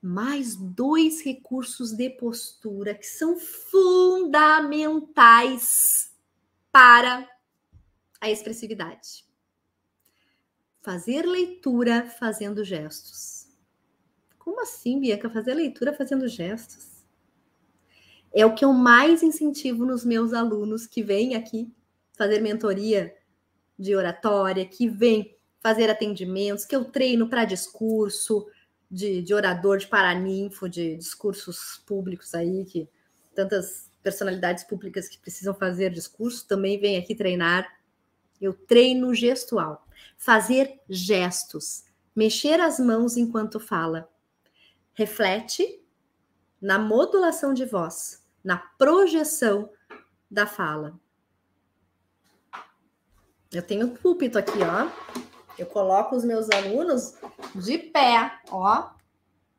Mais 0.02 0.56
dois 0.56 1.22
recursos 1.22 1.92
de 1.94 2.10
postura 2.10 2.94
que 2.94 3.06
são 3.06 3.40
fundamentais 3.40 6.14
para 6.72 7.28
a 8.20 8.30
expressividade. 8.30 9.26
Fazer 10.82 11.26
leitura 11.26 12.06
fazendo 12.06 12.64
gestos. 12.64 13.48
Como 14.38 14.62
assim, 14.62 15.00
Bianca? 15.00 15.30
Fazer 15.30 15.54
leitura 15.54 15.94
fazendo 15.94 16.28
gestos? 16.28 17.00
É 18.32 18.46
o 18.46 18.54
que 18.54 18.64
eu 18.64 18.74
mais 18.74 19.24
incentivo 19.24 19.86
nos 19.86 20.06
meus 20.06 20.34
alunos 20.34 20.86
que 20.86 21.02
vêm 21.02 21.36
aqui 21.36 21.74
fazer 22.16 22.42
mentoria 22.42 23.16
de 23.80 23.96
oratória, 23.96 24.66
que 24.66 24.90
vem 24.90 25.38
fazer 25.62 25.90
atendimentos, 25.90 26.66
que 26.66 26.76
eu 26.76 26.84
treino 26.86 27.30
para 27.30 27.46
discurso, 27.46 28.46
de, 28.92 29.22
de 29.22 29.34
orador, 29.34 29.78
de 29.78 29.88
paraninfo, 29.88 30.68
de 30.68 30.96
discursos 30.98 31.82
públicos 31.86 32.34
aí, 32.34 32.66
que 32.66 32.90
tantas 33.34 33.90
personalidades 34.04 34.64
públicas 34.64 35.08
que 35.08 35.18
precisam 35.18 35.54
fazer 35.54 35.92
discurso 35.92 36.48
também 36.48 36.80
vem 36.80 36.98
aqui 36.98 37.16
treinar. 37.16 37.68
Eu 38.42 38.54
treino 38.54 39.14
gestual, 39.14 39.86
fazer 40.18 40.80
gestos, 40.90 41.84
mexer 42.16 42.60
as 42.60 42.80
mãos 42.80 43.16
enquanto 43.16 43.60
fala. 43.60 44.10
Reflete 44.94 45.82
na 46.62 46.80
modulação 46.80 47.54
de 47.54 47.66
voz, 47.66 48.26
na 48.44 48.58
projeção 48.58 49.70
da 50.30 50.46
fala. 50.46 51.00
Eu 53.52 53.62
tenho 53.64 53.88
um 53.88 53.96
púlpito 53.96 54.38
aqui, 54.38 54.60
ó. 54.62 54.90
Eu 55.58 55.66
coloco 55.66 56.16
os 56.16 56.24
meus 56.24 56.50
alunos 56.50 57.16
de 57.56 57.78
pé, 57.78 58.32
ó. 58.50 58.90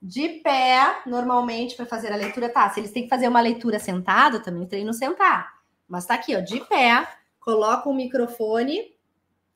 De 0.00 0.40
pé, 0.40 1.02
normalmente, 1.06 1.76
para 1.76 1.84
fazer 1.84 2.12
a 2.12 2.16
leitura. 2.16 2.48
Tá, 2.48 2.70
se 2.70 2.80
eles 2.80 2.92
têm 2.92 3.02
que 3.02 3.08
fazer 3.08 3.28
uma 3.28 3.40
leitura 3.40 3.78
sentado, 3.78 4.42
também 4.42 4.66
treino 4.66 4.94
sentar. 4.94 5.60
Mas 5.88 6.06
tá 6.06 6.14
aqui, 6.14 6.36
ó, 6.36 6.40
de 6.40 6.60
pé. 6.66 7.06
Coloco 7.40 7.90
o 7.90 7.94
microfone 7.94 8.94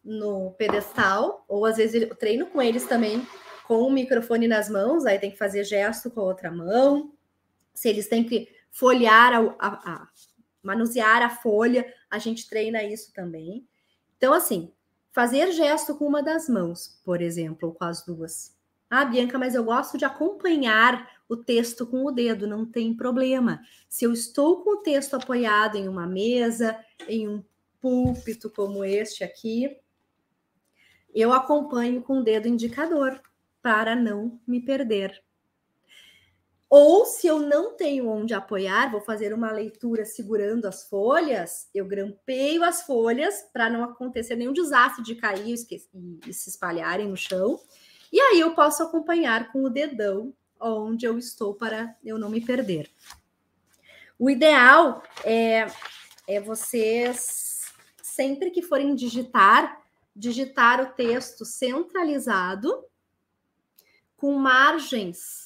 no 0.04 0.50
pedestal, 0.52 1.44
ou 1.48 1.64
às 1.64 1.76
vezes 1.76 2.02
eu 2.02 2.14
treino 2.14 2.46
com 2.46 2.60
eles 2.60 2.84
também 2.86 3.26
com 3.66 3.82
o 3.82 3.90
microfone 3.90 4.46
nas 4.46 4.68
mãos, 4.68 5.06
aí 5.06 5.18
tem 5.18 5.30
que 5.30 5.38
fazer 5.38 5.64
gesto 5.64 6.10
com 6.10 6.20
a 6.20 6.24
outra 6.24 6.50
mão. 6.50 7.12
Se 7.72 7.88
eles 7.88 8.08
têm 8.08 8.22
que 8.22 8.48
folhear, 8.70 9.32
a, 9.32 9.54
a, 9.58 9.94
a 9.94 10.08
manusear 10.62 11.22
a 11.22 11.30
folha, 11.30 11.86
a 12.10 12.18
gente 12.18 12.48
treina 12.48 12.82
isso 12.82 13.12
também. 13.12 13.66
Então, 14.24 14.32
assim, 14.32 14.72
fazer 15.12 15.52
gesto 15.52 15.94
com 15.96 16.06
uma 16.06 16.22
das 16.22 16.48
mãos, 16.48 16.98
por 17.04 17.20
exemplo, 17.20 17.68
ou 17.68 17.74
com 17.74 17.84
as 17.84 18.06
duas. 18.06 18.56
Ah, 18.88 19.04
Bianca, 19.04 19.36
mas 19.36 19.54
eu 19.54 19.62
gosto 19.62 19.98
de 19.98 20.06
acompanhar 20.06 21.10
o 21.28 21.36
texto 21.36 21.86
com 21.86 22.06
o 22.06 22.10
dedo, 22.10 22.46
não 22.46 22.64
tem 22.64 22.96
problema. 22.96 23.60
Se 23.86 24.06
eu 24.06 24.14
estou 24.14 24.62
com 24.62 24.76
o 24.76 24.82
texto 24.82 25.12
apoiado 25.12 25.76
em 25.76 25.88
uma 25.88 26.06
mesa, 26.06 26.82
em 27.06 27.28
um 27.28 27.44
púlpito 27.82 28.48
como 28.48 28.82
este 28.82 29.22
aqui, 29.22 29.76
eu 31.14 31.30
acompanho 31.30 32.00
com 32.00 32.20
o 32.20 32.24
dedo 32.24 32.48
indicador 32.48 33.20
para 33.60 33.94
não 33.94 34.40
me 34.46 34.58
perder. 34.58 35.22
Ou 36.68 37.04
se 37.04 37.26
eu 37.26 37.38
não 37.38 37.76
tenho 37.76 38.08
onde 38.08 38.34
apoiar, 38.34 38.90
vou 38.90 39.00
fazer 39.00 39.32
uma 39.32 39.52
leitura 39.52 40.04
segurando 40.04 40.66
as 40.66 40.88
folhas, 40.88 41.68
eu 41.74 41.86
grampeio 41.86 42.64
as 42.64 42.82
folhas 42.82 43.42
para 43.52 43.70
não 43.70 43.84
acontecer 43.84 44.34
nenhum 44.34 44.52
desastre 44.52 45.04
de 45.04 45.14
cair 45.14 45.54
e, 45.54 46.32
se 46.32 46.48
espalharem 46.48 47.08
no 47.08 47.16
chão. 47.16 47.60
E 48.12 48.20
aí 48.20 48.40
eu 48.40 48.54
posso 48.54 48.82
acompanhar 48.82 49.52
com 49.52 49.64
o 49.64 49.70
dedão 49.70 50.32
onde 50.60 51.04
eu 51.04 51.18
estou 51.18 51.54
para 51.54 51.94
eu 52.02 52.18
não 52.18 52.30
me 52.30 52.40
perder. 52.40 52.90
O 54.18 54.30
ideal 54.30 55.02
é, 55.24 55.66
é 56.26 56.40
vocês, 56.40 57.72
sempre 58.02 58.50
que 58.50 58.62
forem 58.62 58.94
digitar, 58.94 59.82
digitar 60.14 60.80
o 60.80 60.94
texto 60.94 61.44
centralizado, 61.44 62.84
com 64.16 64.32
margens 64.34 65.43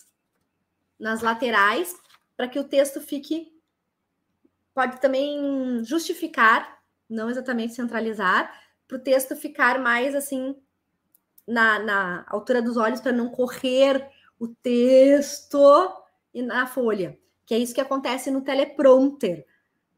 nas 0.99 1.23
laterais, 1.23 1.95
para 2.37 2.49
que 2.49 2.59
o 2.59 2.65
texto 2.65 3.01
fique. 3.01 3.53
Pode 4.75 5.01
também 5.01 5.83
justificar, 5.85 6.79
não 7.09 7.29
exatamente 7.29 7.75
centralizar, 7.75 8.53
para 8.87 8.97
o 8.97 9.01
texto 9.01 9.37
ficar 9.37 9.79
mais 9.79 10.15
assim 10.15 10.57
na, 11.47 11.79
na 11.79 12.27
altura 12.29 12.63
dos 12.63 12.77
olhos, 12.77 13.01
para 13.01 13.13
não 13.13 13.29
correr 13.29 14.09
o 14.39 14.49
texto 14.49 15.59
e 16.33 16.43
na 16.43 16.67
folha, 16.67 17.19
que 17.45 17.55
é 17.55 17.59
isso 17.59 17.75
que 17.75 17.81
acontece 17.81 18.31
no 18.31 18.43
teleprompter. 18.43 19.47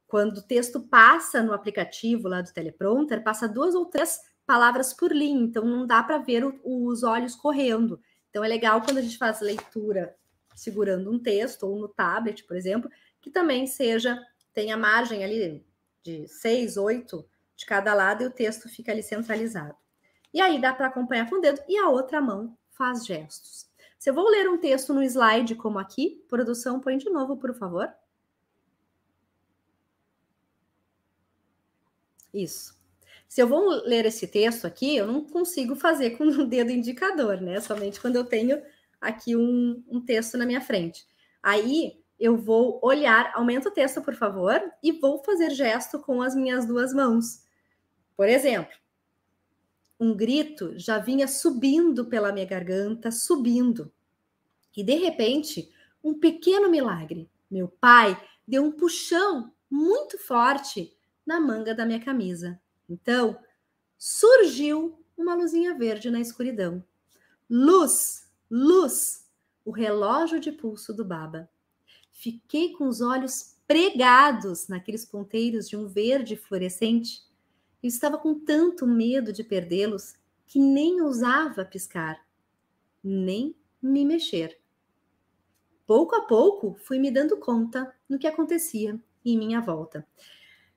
Quando 0.07 0.39
o 0.39 0.43
texto 0.43 0.81
passa 0.81 1.43
no 1.43 1.53
aplicativo 1.53 2.27
lá 2.27 2.41
do 2.41 2.53
teleprompter, 2.53 3.23
passa 3.23 3.49
duas 3.49 3.75
ou 3.75 3.87
três 3.87 4.21
palavras 4.47 4.93
por 4.93 5.13
linha, 5.13 5.45
então 5.45 5.65
não 5.65 5.87
dá 5.87 6.03
para 6.03 6.19
ver 6.19 6.45
o, 6.45 6.59
os 6.65 7.03
olhos 7.03 7.37
correndo. 7.37 8.01
Então 8.29 8.43
é 8.43 8.49
legal 8.49 8.81
quando 8.83 8.99
a 8.99 9.03
gente 9.03 9.19
faz 9.19 9.41
leitura 9.41 10.17
segurando 10.55 11.11
um 11.11 11.19
texto 11.19 11.65
ou 11.65 11.79
no 11.79 11.89
tablet, 11.89 12.45
por 12.45 12.57
exemplo, 12.57 12.91
que 13.21 13.31
também 13.31 13.67
seja 13.67 14.21
tenha 14.53 14.77
margem 14.77 15.25
ali 15.25 15.65
de 16.03 16.27
seis, 16.29 16.77
oito 16.77 17.25
de 17.57 17.67
cada 17.67 17.95
lado 17.95 18.23
e 18.23 18.27
o 18.27 18.31
texto 18.31 18.69
fica 18.69 18.91
ali 18.93 19.03
centralizado. 19.03 19.77
E 20.33 20.41
aí 20.41 20.61
dá 20.61 20.73
para 20.73 20.87
acompanhar 20.87 21.29
com 21.29 21.37
o 21.37 21.41
dedo 21.41 21.61
e 21.69 21.77
a 21.77 21.89
outra 21.89 22.21
mão 22.21 22.57
faz 22.71 23.05
gestos. 23.05 23.69
Se 23.99 24.09
eu 24.09 24.15
vou 24.15 24.29
ler 24.29 24.49
um 24.49 24.59
texto 24.59 24.95
no 24.95 25.03
slide 25.03 25.55
como 25.55 25.79
aqui, 25.79 26.25
produção, 26.29 26.81
põe 26.81 26.97
de 26.97 27.11
novo, 27.11 27.37
por 27.37 27.55
favor. 27.55 27.93
Isso. 32.33 32.79
Se 33.29 33.43
eu 33.43 33.47
vou 33.47 33.69
ler 33.85 34.07
esse 34.07 34.27
texto 34.27 34.67
aqui, 34.67 34.97
eu 34.97 35.07
não 35.07 35.25
consigo 35.25 35.77
fazer 35.77 36.11
com 36.17 36.25
o 36.25 36.47
dedo 36.47 36.71
indicador, 36.71 37.41
né? 37.41 37.61
Somente 37.61 38.01
quando 38.01 38.17
eu 38.17 38.25
tenho 38.25 38.63
aqui 39.01 39.37
um, 39.37 39.83
um 39.89 40.01
texto 40.01 40.37
na 40.37 40.47
minha 40.47 40.61
frente. 40.61 41.07
Aí 41.43 42.01
eu 42.19 42.37
vou 42.37 42.79
olhar, 42.83 43.33
aumenta 43.35 43.69
o 43.69 43.73
texto, 43.73 44.03
por 44.03 44.15
favor, 44.15 44.61
e 44.83 44.93
vou 44.93 45.25
fazer 45.25 45.51
gesto 45.51 45.99
com 46.01 46.21
as 46.21 46.35
minhas 46.35 46.67
duas 46.67 46.93
mãos. 46.93 47.43
Por 48.15 48.29
exemplo, 48.29 48.75
um 49.99 50.15
grito 50.15 50.79
já 50.79 50.99
vinha 50.99 51.27
subindo 51.27 52.07
pela 52.07 52.33
minha 52.33 52.47
garganta, 52.47 53.11
subindo. 53.11 53.91
E 54.77 54.85
de 54.85 54.95
repente, 54.95 55.73
um 56.05 56.19
pequeno 56.19 56.71
milagre. 56.71 57.31
Meu 57.51 57.69
pai 57.69 58.21
deu 58.47 58.65
um 58.65 58.73
puxão 58.73 59.53
muito 59.71 60.19
forte 60.19 60.97
na 61.25 61.41
manga 61.41 61.75
da 61.75 61.87
minha 61.87 62.01
camisa. 62.01 62.61
Então, 62.89 63.39
surgiu 63.97 65.03
uma 65.17 65.35
luzinha 65.35 65.75
verde 65.75 66.11
na 66.11 66.21
escuridão. 66.21 66.83
Luz, 67.49 68.30
luz, 68.51 69.29
o 69.65 69.71
relógio 69.71 70.41
de 70.41 70.51
pulso 70.51 70.93
do 70.93 71.05
Baba. 71.05 71.49
Fiquei 72.13 72.73
com 72.73 72.89
os 72.89 73.01
olhos 73.01 73.57
pregados 73.67 74.69
naqueles 74.69 75.05
ponteiros 75.05 75.69
de 75.69 75.77
um 75.77 75.87
verde 75.87 76.37
fluorescente 76.37 77.31
eu 77.83 77.89
estava 77.89 78.19
com 78.19 78.39
tanto 78.39 78.87
medo 78.87 79.33
de 79.33 79.43
perdê-los 79.43 80.15
que 80.47 80.59
nem 80.59 81.01
ousava 81.01 81.65
piscar, 81.65 82.21
nem 83.03 83.57
me 83.81 84.05
mexer. 84.05 84.61
Pouco 85.87 86.15
a 86.15 86.23
pouco 86.27 86.77
fui 86.85 86.99
me 86.99 87.11
dando 87.11 87.39
conta 87.39 87.95
no 88.09 88.19
que 88.19 88.27
acontecia 88.27 89.01
em 89.25 89.39
minha 89.39 89.61
volta. 89.61 90.07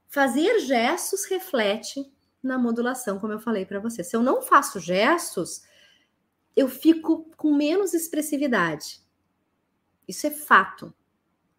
Fazer 0.07 0.59
gestos 0.59 1.25
reflete 1.25 2.09
na 2.41 2.57
modulação, 2.57 3.19
como 3.19 3.33
eu 3.33 3.39
falei 3.39 3.65
para 3.65 3.79
você. 3.79 4.03
Se 4.03 4.15
eu 4.15 4.23
não 4.23 4.41
faço 4.41 4.79
gestos, 4.79 5.63
eu 6.55 6.67
fico 6.67 7.29
com 7.35 7.53
menos 7.53 7.93
expressividade. 7.93 9.01
Isso 10.07 10.27
é 10.27 10.31
fato. 10.31 10.93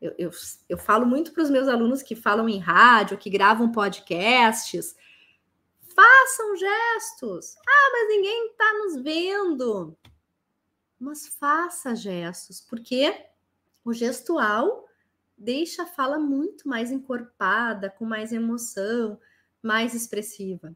Eu, 0.01 0.15
eu, 0.19 0.31
eu 0.69 0.79
falo 0.79 1.07
muito 1.07 1.33
para 1.33 1.43
os 1.43 1.51
meus 1.51 1.69
alunos 1.69 2.03
que 2.03 2.15
falam 2.15 2.49
em 2.49 2.59
rádio, 2.59 3.19
que 3.19 3.31
gravam 3.31 3.73
podcasts, 3.73 4.95
Façam 5.95 6.57
gestos. 6.57 7.57
Ah, 7.57 7.91
mas 7.93 8.09
ninguém 8.09 8.49
está 8.49 8.73
nos 8.79 9.03
vendo. 9.03 9.97
Mas 10.99 11.29
faça 11.29 11.95
gestos, 11.95 12.61
porque 12.61 13.27
o 13.85 13.93
gestual 13.93 14.89
deixa 15.39 15.85
a 15.85 15.87
fala 15.87 16.19
muito 16.19 16.69
mais 16.69 16.91
encorpada, 16.91 17.91
com 17.91 18.05
mais 18.05 18.33
emoção, 18.33 19.21
mais 19.63 19.95
expressiva. 19.95 20.75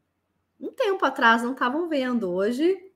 Um 0.61 0.71
tempo 0.71 1.05
atrás 1.05 1.43
não 1.43 1.53
estavam 1.53 1.89
vendo, 1.89 2.31
hoje, 2.31 2.88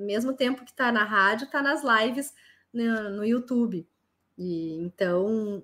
mesmo 0.00 0.32
tempo 0.32 0.64
que 0.64 0.70
está 0.70 0.90
na 0.90 1.04
rádio, 1.04 1.44
está 1.44 1.62
nas 1.62 1.82
lives 1.82 2.32
no, 2.72 3.10
no 3.10 3.24
YouTube. 3.24 3.86
E 4.36 4.74
então, 4.74 5.62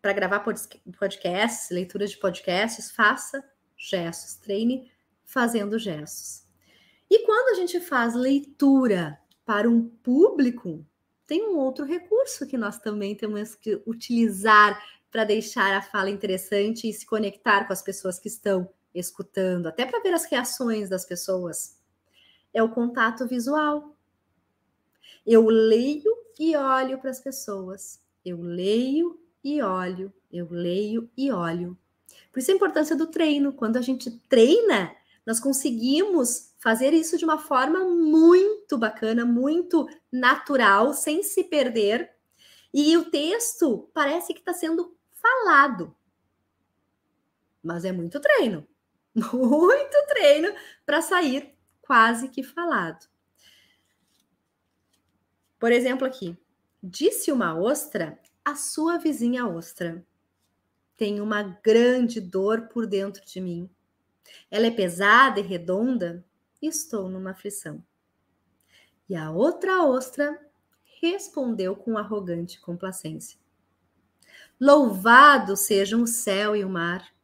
para 0.00 0.12
gravar 0.12 0.40
podcasts, 0.40 1.70
leituras 1.70 2.10
de 2.10 2.18
podcasts, 2.18 2.90
faça 2.90 3.42
gestos, 3.76 4.34
treine 4.34 4.90
fazendo 5.24 5.78
gestos. 5.78 6.44
E 7.10 7.24
quando 7.24 7.56
a 7.56 7.60
gente 7.60 7.80
faz 7.80 8.14
leitura 8.14 9.18
para 9.44 9.68
um 9.68 9.88
público, 9.88 10.84
tem 11.26 11.48
um 11.48 11.56
outro 11.56 11.84
recurso 11.84 12.46
que 12.46 12.56
nós 12.56 12.78
também 12.78 13.14
temos 13.14 13.54
que 13.54 13.82
utilizar 13.86 14.80
para 15.10 15.24
deixar 15.24 15.74
a 15.74 15.82
fala 15.82 16.10
interessante 16.10 16.88
e 16.88 16.92
se 16.92 17.06
conectar 17.06 17.66
com 17.66 17.72
as 17.72 17.82
pessoas 17.82 18.18
que 18.18 18.28
estão 18.28 18.68
escutando, 18.94 19.66
até 19.66 19.86
para 19.86 20.00
ver 20.00 20.12
as 20.12 20.24
reações 20.24 20.88
das 20.88 21.04
pessoas. 21.04 21.76
É 22.54 22.62
o 22.62 22.70
contato 22.70 23.26
visual. 23.26 23.96
Eu 25.26 25.46
leio 25.46 26.16
e 26.38 26.56
olho 26.56 26.98
para 26.98 27.10
as 27.10 27.20
pessoas. 27.20 28.00
Eu 28.24 28.40
leio 28.40 29.20
e 29.42 29.60
olho, 29.60 30.12
eu 30.32 30.48
leio 30.50 31.10
e 31.16 31.30
olho. 31.30 31.76
Por 32.32 32.38
isso 32.38 32.50
a 32.50 32.54
importância 32.54 32.96
do 32.96 33.06
treino. 33.06 33.52
Quando 33.52 33.76
a 33.76 33.82
gente 33.82 34.10
treina, 34.28 34.94
nós 35.26 35.40
conseguimos 35.40 36.54
fazer 36.58 36.92
isso 36.92 37.18
de 37.18 37.24
uma 37.24 37.38
forma 37.38 37.80
muito 37.80 38.78
bacana, 38.78 39.24
muito 39.24 39.88
natural, 40.10 40.94
sem 40.94 41.22
se 41.22 41.44
perder. 41.44 42.10
E 42.72 42.96
o 42.96 43.10
texto 43.10 43.90
parece 43.92 44.32
que 44.32 44.40
está 44.40 44.52
sendo 44.52 44.96
falado. 45.12 45.94
Mas 47.62 47.84
é 47.84 47.92
muito 47.92 48.20
treino. 48.20 48.66
Muito 49.14 50.06
treino 50.08 50.52
para 50.84 51.00
sair 51.00 51.53
quase 51.86 52.28
que 52.28 52.42
falado. 52.42 53.06
Por 55.58 55.72
exemplo, 55.72 56.06
aqui. 56.06 56.36
Disse 56.82 57.32
uma 57.32 57.58
ostra 57.58 58.20
à 58.44 58.54
sua 58.54 58.98
vizinha 58.98 59.46
ostra: 59.46 60.04
Tenho 60.96 61.24
uma 61.24 61.42
grande 61.42 62.20
dor 62.20 62.68
por 62.68 62.86
dentro 62.86 63.24
de 63.24 63.40
mim. 63.40 63.70
Ela 64.50 64.66
é 64.66 64.70
pesada 64.70 65.40
e 65.40 65.42
redonda? 65.42 66.24
Estou 66.60 67.08
numa 67.08 67.30
aflição. 67.30 67.82
E 69.08 69.14
a 69.14 69.30
outra 69.30 69.84
ostra 69.84 70.38
respondeu 71.00 71.74
com 71.74 71.96
arrogante 71.96 72.60
complacência: 72.60 73.38
Louvado 74.60 75.56
sejam 75.56 76.02
o 76.02 76.06
céu 76.06 76.54
e 76.54 76.64
o 76.64 76.68
mar. 76.68 77.14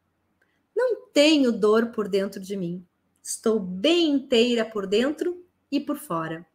Não 0.75 1.07
tenho 1.09 1.51
dor 1.51 1.91
por 1.91 2.07
dentro 2.07 2.39
de 2.39 2.57
mim. 2.57 2.85
Estou 3.21 3.59
bem 3.59 4.09
inteira 4.09 4.65
por 4.65 4.87
dentro 4.87 5.45
e 5.71 5.79
por 5.79 5.97
fora. 5.97 6.45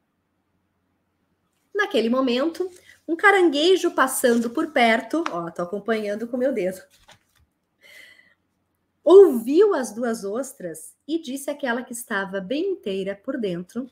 Naquele 1.75 2.09
momento, 2.09 2.71
um 3.07 3.15
caranguejo 3.15 3.91
passando 3.93 4.51
por 4.51 4.73
perto, 4.73 5.23
ó, 5.31 5.51
tô 5.51 5.63
acompanhando 5.63 6.27
com 6.27 6.37
meu 6.37 6.53
dedo 6.53 6.81
ouviu 9.07 9.73
as 9.73 9.93
duas 9.93 10.25
ostras 10.25 10.93
e 11.07 11.23
disse 11.23 11.49
àquela 11.49 11.85
que 11.85 11.93
estava 11.93 12.41
bem 12.41 12.73
inteira 12.73 13.15
por 13.15 13.39
dentro 13.39 13.89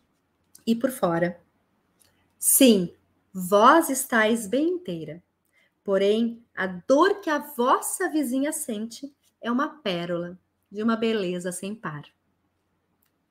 e 0.67 0.75
por 0.75 0.91
fora: 0.91 1.41
Sim, 2.37 2.93
vós 3.33 3.89
estáis 3.89 4.49
bem 4.49 4.71
inteira. 4.71 5.23
Porém, 5.85 6.43
a 6.57 6.67
dor 6.67 7.21
que 7.21 7.31
a 7.31 7.39
vossa 7.39 8.11
vizinha 8.11 8.53
sente 8.53 9.15
é 9.41 9.53
uma 9.53 9.69
pérola 9.69 10.37
de 10.73 10.83
uma 10.83 10.97
beleza 10.97 11.53
sem 11.53 11.75
par. 11.75 12.03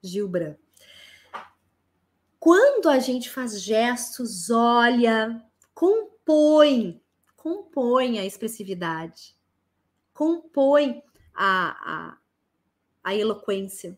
Gilbran. 0.03 0.55
Quando 2.39 2.89
a 2.89 2.99
gente 2.99 3.29
faz 3.29 3.61
gestos, 3.61 4.49
olha, 4.49 5.41
compõe, 5.73 7.01
compõe 7.37 8.19
a 8.19 8.25
expressividade, 8.25 9.33
compõe 10.13 11.01
a, 11.33 11.69
a, 11.93 12.17
a 13.03 13.15
eloquência, 13.15 13.97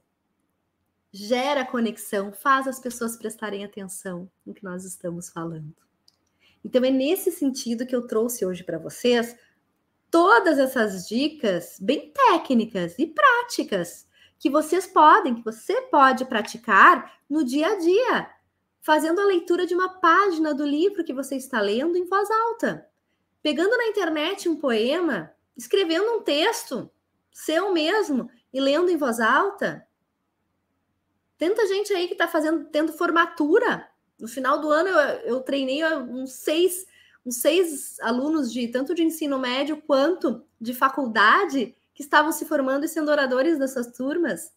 gera 1.12 1.66
conexão, 1.66 2.32
faz 2.32 2.68
as 2.68 2.80
pessoas 2.80 3.18
prestarem 3.18 3.64
atenção 3.64 4.30
no 4.46 4.54
que 4.54 4.64
nós 4.64 4.86
estamos 4.86 5.30
falando. 5.30 5.76
Então 6.64 6.84
é 6.84 6.92
nesse 6.92 7.32
sentido 7.32 7.86
que 7.86 7.96
eu 7.96 8.06
trouxe 8.06 8.46
hoje 8.46 8.64
para 8.64 8.78
vocês 8.78 9.36
todas 10.12 10.60
essas 10.60 11.08
dicas 11.08 11.78
bem 11.80 12.12
técnicas 12.12 12.98
e 13.00 13.08
práticas 13.08 14.05
que 14.40 14.50
vocês 14.50 14.86
podem, 14.86 15.36
que 15.36 15.44
você 15.44 15.82
pode 15.84 16.26
praticar 16.26 17.20
no 17.30 17.44
dia 17.44 17.68
a 17.68 17.76
dia, 17.78 18.30
fazendo 18.82 19.20
a 19.20 19.26
leitura 19.26 19.66
de 19.66 19.74
uma 19.74 19.90
página 20.00 20.54
do 20.54 20.66
livro 20.66 21.04
que 21.04 21.14
você 21.14 21.36
está 21.36 21.60
lendo 21.60 21.98
em 21.98 22.06
voz 22.06 22.30
alta. 22.30 22.88
Pegando 23.42 23.78
na 23.78 23.88
internet 23.88 24.48
um 24.50 24.56
poema, 24.56 25.32
escrevendo 25.58 26.12
um 26.12 26.22
texto 26.22 26.90
seu 27.32 27.74
mesmo 27.74 28.30
e 28.54 28.60
lendo 28.62 28.90
em 28.90 28.98
voz 28.98 29.20
alta. 29.20 29.86
Tanta 31.38 31.68
gente 31.68 31.94
aí 31.94 32.08
que 32.08 32.14
está 32.14 32.28
fazendo, 32.28 32.66
tendo 32.66 32.94
formatura. 32.94 33.90
No 34.18 34.28
final 34.28 34.60
do 34.62 34.70
ano 34.70 34.90
eu, 34.90 35.00
eu 35.36 35.42
treinei 35.42 35.84
uns 35.84 36.32
seis, 36.32 36.86
uns 37.26 37.38
seis 37.38 38.00
alunos 38.00 38.52
de 38.52 38.68
tanto 38.70 38.96
de 38.96 39.04
ensino 39.04 39.38
médio 39.38 39.82
quanto 39.82 40.46
de 40.60 40.74
faculdade 40.74 41.76
que 41.96 42.04
estavam 42.04 42.32
se 42.32 42.46
formando 42.46 42.86
e 42.86 42.88
sendo 42.88 43.10
oradores 43.10 43.58
dessas 43.58 43.88
turmas. 43.92 44.54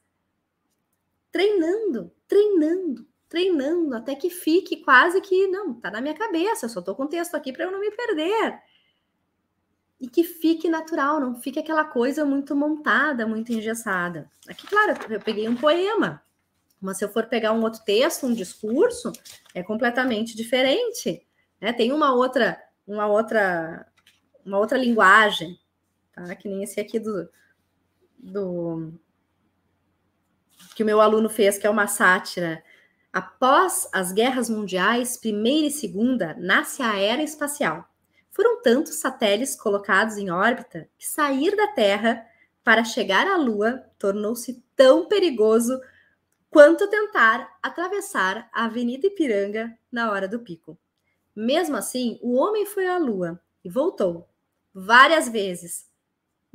Treinando, 1.33 2.13
treinando, 2.27 3.09
treinando, 3.29 3.97
até 3.97 4.15
que 4.15 4.29
fique 4.29 4.79
quase 4.79 5.21
que, 5.23 5.47
não, 5.47 5.73
tá 5.73 5.91
na 5.91 6.03
minha 6.03 6.15
cabeça, 6.15 6.67
eu 6.67 6.71
só 6.71 6.81
estou 6.81 6.95
com 6.95 7.07
texto 7.07 7.35
aqui 7.35 7.53
para 7.53 7.65
eu 7.65 7.73
não 7.73 7.81
me 7.81 7.91
perder 7.91 8.61
e 10.01 10.09
que 10.09 10.23
fique 10.23 10.69
natural, 10.69 11.19
não 11.19 11.35
fique 11.35 11.59
aquela 11.59 11.85
coisa 11.85 12.25
muito 12.25 12.55
montada, 12.55 13.27
muito 13.27 13.53
engessada. 13.53 14.31
Aqui, 14.49 14.67
claro, 14.67 14.95
eu 15.11 15.21
peguei 15.21 15.49
um 15.49 15.57
poema, 15.57 16.23
mas 16.81 16.99
se 16.99 17.05
eu 17.05 17.09
for 17.09 17.27
pegar 17.27 17.53
um 17.53 17.63
outro 17.63 17.83
texto, 17.85 18.27
um 18.27 18.33
discurso, 18.33 19.11
é 19.53 19.63
completamente 19.63 20.37
diferente. 20.37 21.27
Né? 21.61 21.73
Tem 21.73 21.93
uma 21.93 22.15
outra, 22.15 22.63
uma 22.87 23.07
outra, 23.07 23.87
uma 24.45 24.59
outra 24.59 24.79
linguagem, 24.79 25.59
tá? 26.27 26.35
Que 26.35 26.49
nem 26.49 26.63
esse 26.63 26.81
aqui 26.81 26.99
do, 26.99 27.29
do 28.19 28.93
que 30.75 30.83
o 30.83 30.87
meu 30.87 31.01
aluno 31.01 31.29
fez, 31.29 31.59
que 31.59 31.67
é 31.67 31.71
uma 31.71 31.87
sátira. 31.87 32.63
Após 33.13 33.89
as 33.93 34.13
guerras 34.13 34.51
mundiais, 34.51 35.17
primeira 35.17 35.67
e 35.67 35.71
segunda, 35.71 36.35
nasce 36.39 36.83
a 36.83 36.99
era 36.99 37.23
espacial 37.23 37.89
foram 38.39 38.63
tantos 38.63 39.01
satélites 39.01 39.57
colocados 39.57 40.17
em 40.17 40.31
órbita 40.31 40.89
que 40.97 41.05
sair 41.05 41.57
da 41.57 41.67
Terra 41.73 42.25
para 42.63 42.85
chegar 42.85 43.27
à 43.27 43.37
Lua 43.37 43.85
tornou-se 43.99 44.63
tão 44.77 45.09
perigoso 45.09 45.81
quanto 46.49 46.89
tentar 46.89 47.59
atravessar 47.61 48.49
a 48.55 48.67
Avenida 48.67 49.09
Ipiranga 49.09 49.77
na 49.91 50.13
hora 50.13 50.29
do 50.29 50.39
pico. 50.39 50.79
Mesmo 51.35 51.77
assim, 51.77 52.17
o 52.23 52.37
homem 52.37 52.65
foi 52.65 52.87
à 52.87 52.97
Lua 52.97 53.43
e 53.65 53.69
voltou 53.69 54.29
várias 54.73 55.29
vezes. 55.29 55.88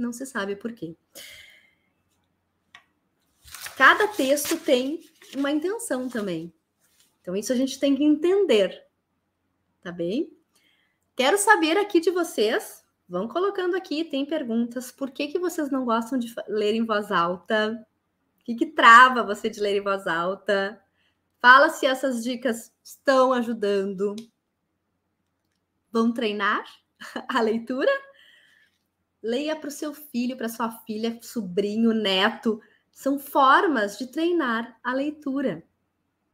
Não 0.04 0.12
se 0.12 0.26
sabe 0.26 0.58
por 0.58 0.74
quê. 0.74 0.97
Cada 3.78 4.06
texto 4.10 4.58
tem 4.58 4.99
uma 5.34 5.49
intenção 5.49 6.10
também. 6.10 6.54
Então, 7.22 7.34
isso 7.38 7.54
a 7.54 7.56
gente 7.56 7.80
tem 7.80 7.95
que 7.95 8.04
entender. 8.04 8.86
Tá 9.82 9.93
bem? 9.93 10.30
Quero 11.16 11.38
saber 11.38 11.78
aqui 11.78 12.01
de 12.01 12.12
vocês. 12.12 12.84
Vão 13.08 13.30
colocando 13.30 13.78
aqui, 13.78 14.04
tem 14.04 14.26
perguntas. 14.26 14.91
Por 14.91 15.10
que, 15.10 15.30
que 15.30 15.39
vocês 15.39 15.72
não 15.72 15.86
gostam 15.86 16.20
de 16.20 16.36
ler 16.49 16.76
em 16.76 16.86
voz 16.86 17.10
alta? 17.10 17.88
O 18.41 18.43
que, 18.43 18.56
que 18.56 18.66
trava 18.66 19.24
você 19.24 19.49
de 19.49 19.62
ler 19.62 19.78
em 19.78 19.84
voz 19.84 20.06
alta? 20.06 20.82
Fala 21.39 21.70
se 21.70 21.86
essas 21.86 22.22
dicas 22.22 22.74
estão 22.84 23.32
ajudando. 23.32 24.18
Vão 25.89 26.12
treinar 26.12 26.66
a 27.30 27.39
leitura? 27.39 27.91
Leia 29.24 29.55
para 29.55 29.69
o 29.69 29.71
seu 29.71 29.93
filho, 29.93 30.36
para 30.36 30.49
sua 30.49 30.69
filha, 30.86 31.17
sobrinho, 31.21 31.93
neto. 31.93 32.59
São 32.91 33.17
formas 33.17 33.97
de 33.97 34.07
treinar 34.07 34.78
a 34.84 34.93
leitura. 34.93 35.63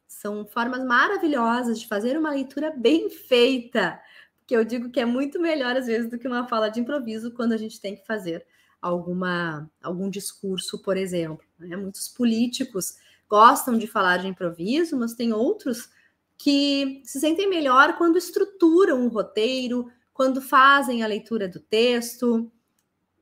São 0.08 0.46
formas 0.46 0.84
maravilhosas 0.84 1.80
de 1.80 1.88
fazer 1.88 2.18
uma 2.18 2.32
leitura 2.32 2.72
bem 2.72 3.10
feita 3.10 4.02
que 4.50 4.56
eu 4.56 4.66
digo 4.66 4.90
que 4.90 5.00
é 5.00 5.06
muito 5.06 5.40
melhor 5.40 5.78
às 5.78 5.86
vezes 5.86 6.10
do 6.10 6.18
que 6.18 6.28
uma 6.28 6.48
fala 6.48 6.70
de 6.70 6.80
improviso 6.80 7.32
quando 7.32 7.52
a 7.52 7.58
gente 7.58 7.80
tem 7.80 7.96
que 7.96 8.04
fazer 8.04 8.44
alguma 8.82 9.70
algum 9.80 10.10
discurso, 10.10 10.82
por 10.82 10.98
exemplo. 10.98 11.46
Né? 11.60 11.78
Muitos 11.78 12.08
políticos 12.08 12.96
gostam 13.30 13.78
de 13.78 13.86
falar 13.86 14.18
de 14.18 14.28
improviso, 14.28 14.98
mas 14.98 15.14
tem 15.14 15.32
outros 15.32 15.92
que 16.36 17.00
se 17.06 17.20
sentem 17.20 17.48
melhor 17.48 17.96
quando 17.96 18.18
estruturam 18.18 19.00
um 19.06 19.08
roteiro, 19.08 19.92
quando 20.12 20.42
fazem 20.42 21.04
a 21.04 21.08
leitura 21.08 21.48
do 21.48 21.60
texto. 21.60 22.52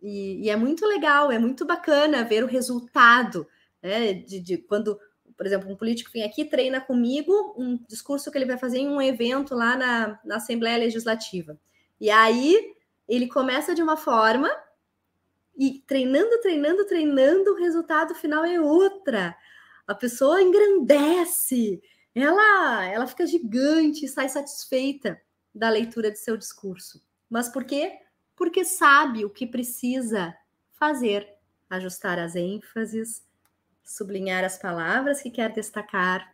E, 0.02 0.46
e 0.46 0.50
é 0.50 0.56
muito 0.56 0.86
legal, 0.86 1.32
é 1.32 1.40
muito 1.40 1.66
bacana 1.66 2.24
ver 2.24 2.44
o 2.44 2.48
resultado 2.48 3.48
né, 3.82 4.14
de, 4.14 4.40
de 4.40 4.58
quando 4.58 5.00
por 5.38 5.46
exemplo, 5.46 5.72
um 5.72 5.76
político 5.76 6.10
vem 6.12 6.24
aqui, 6.24 6.44
treina 6.44 6.82
comigo 6.82 7.54
um 7.56 7.78
discurso 7.88 8.32
que 8.32 8.38
ele 8.38 8.48
vai 8.48 8.58
fazer 8.58 8.80
em 8.80 8.90
um 8.90 9.00
evento 9.00 9.54
lá 9.54 9.78
na, 9.78 10.20
na 10.26 10.38
Assembleia 10.38 10.80
Legislativa. 10.80 11.60
E 12.02 12.10
aí 12.10 12.74
ele 13.08 13.28
começa 13.28 13.76
de 13.76 13.84
uma 13.84 13.96
forma 13.96 14.50
e 15.56 15.84
treinando, 15.86 16.42
treinando, 16.42 16.86
treinando, 16.86 17.52
o 17.52 17.58
resultado 17.58 18.16
final 18.16 18.44
é 18.44 18.60
outra. 18.60 19.38
A 19.86 19.94
pessoa 19.94 20.42
engrandece, 20.42 21.82
ela, 22.16 22.86
ela 22.86 23.08
fica 23.08 23.26
gigante, 23.26 24.08
sai 24.08 24.30
satisfeita 24.30 25.22
da 25.54 25.70
leitura 25.70 26.12
de 26.12 26.18
seu 26.18 26.36
discurso. 26.36 27.02
Mas 27.30 27.48
por 27.48 27.64
quê? 27.64 28.00
Porque 28.38 28.64
sabe 28.64 29.26
o 29.26 29.30
que 29.30 29.46
precisa 29.46 30.34
fazer, 30.72 31.28
ajustar 31.70 32.18
as 32.20 32.36
ênfases, 32.38 33.28
sublinhar 33.84 34.46
as 34.46 34.58
palavras 34.58 35.22
que 35.22 35.30
quer 35.30 35.52
destacar, 35.52 36.34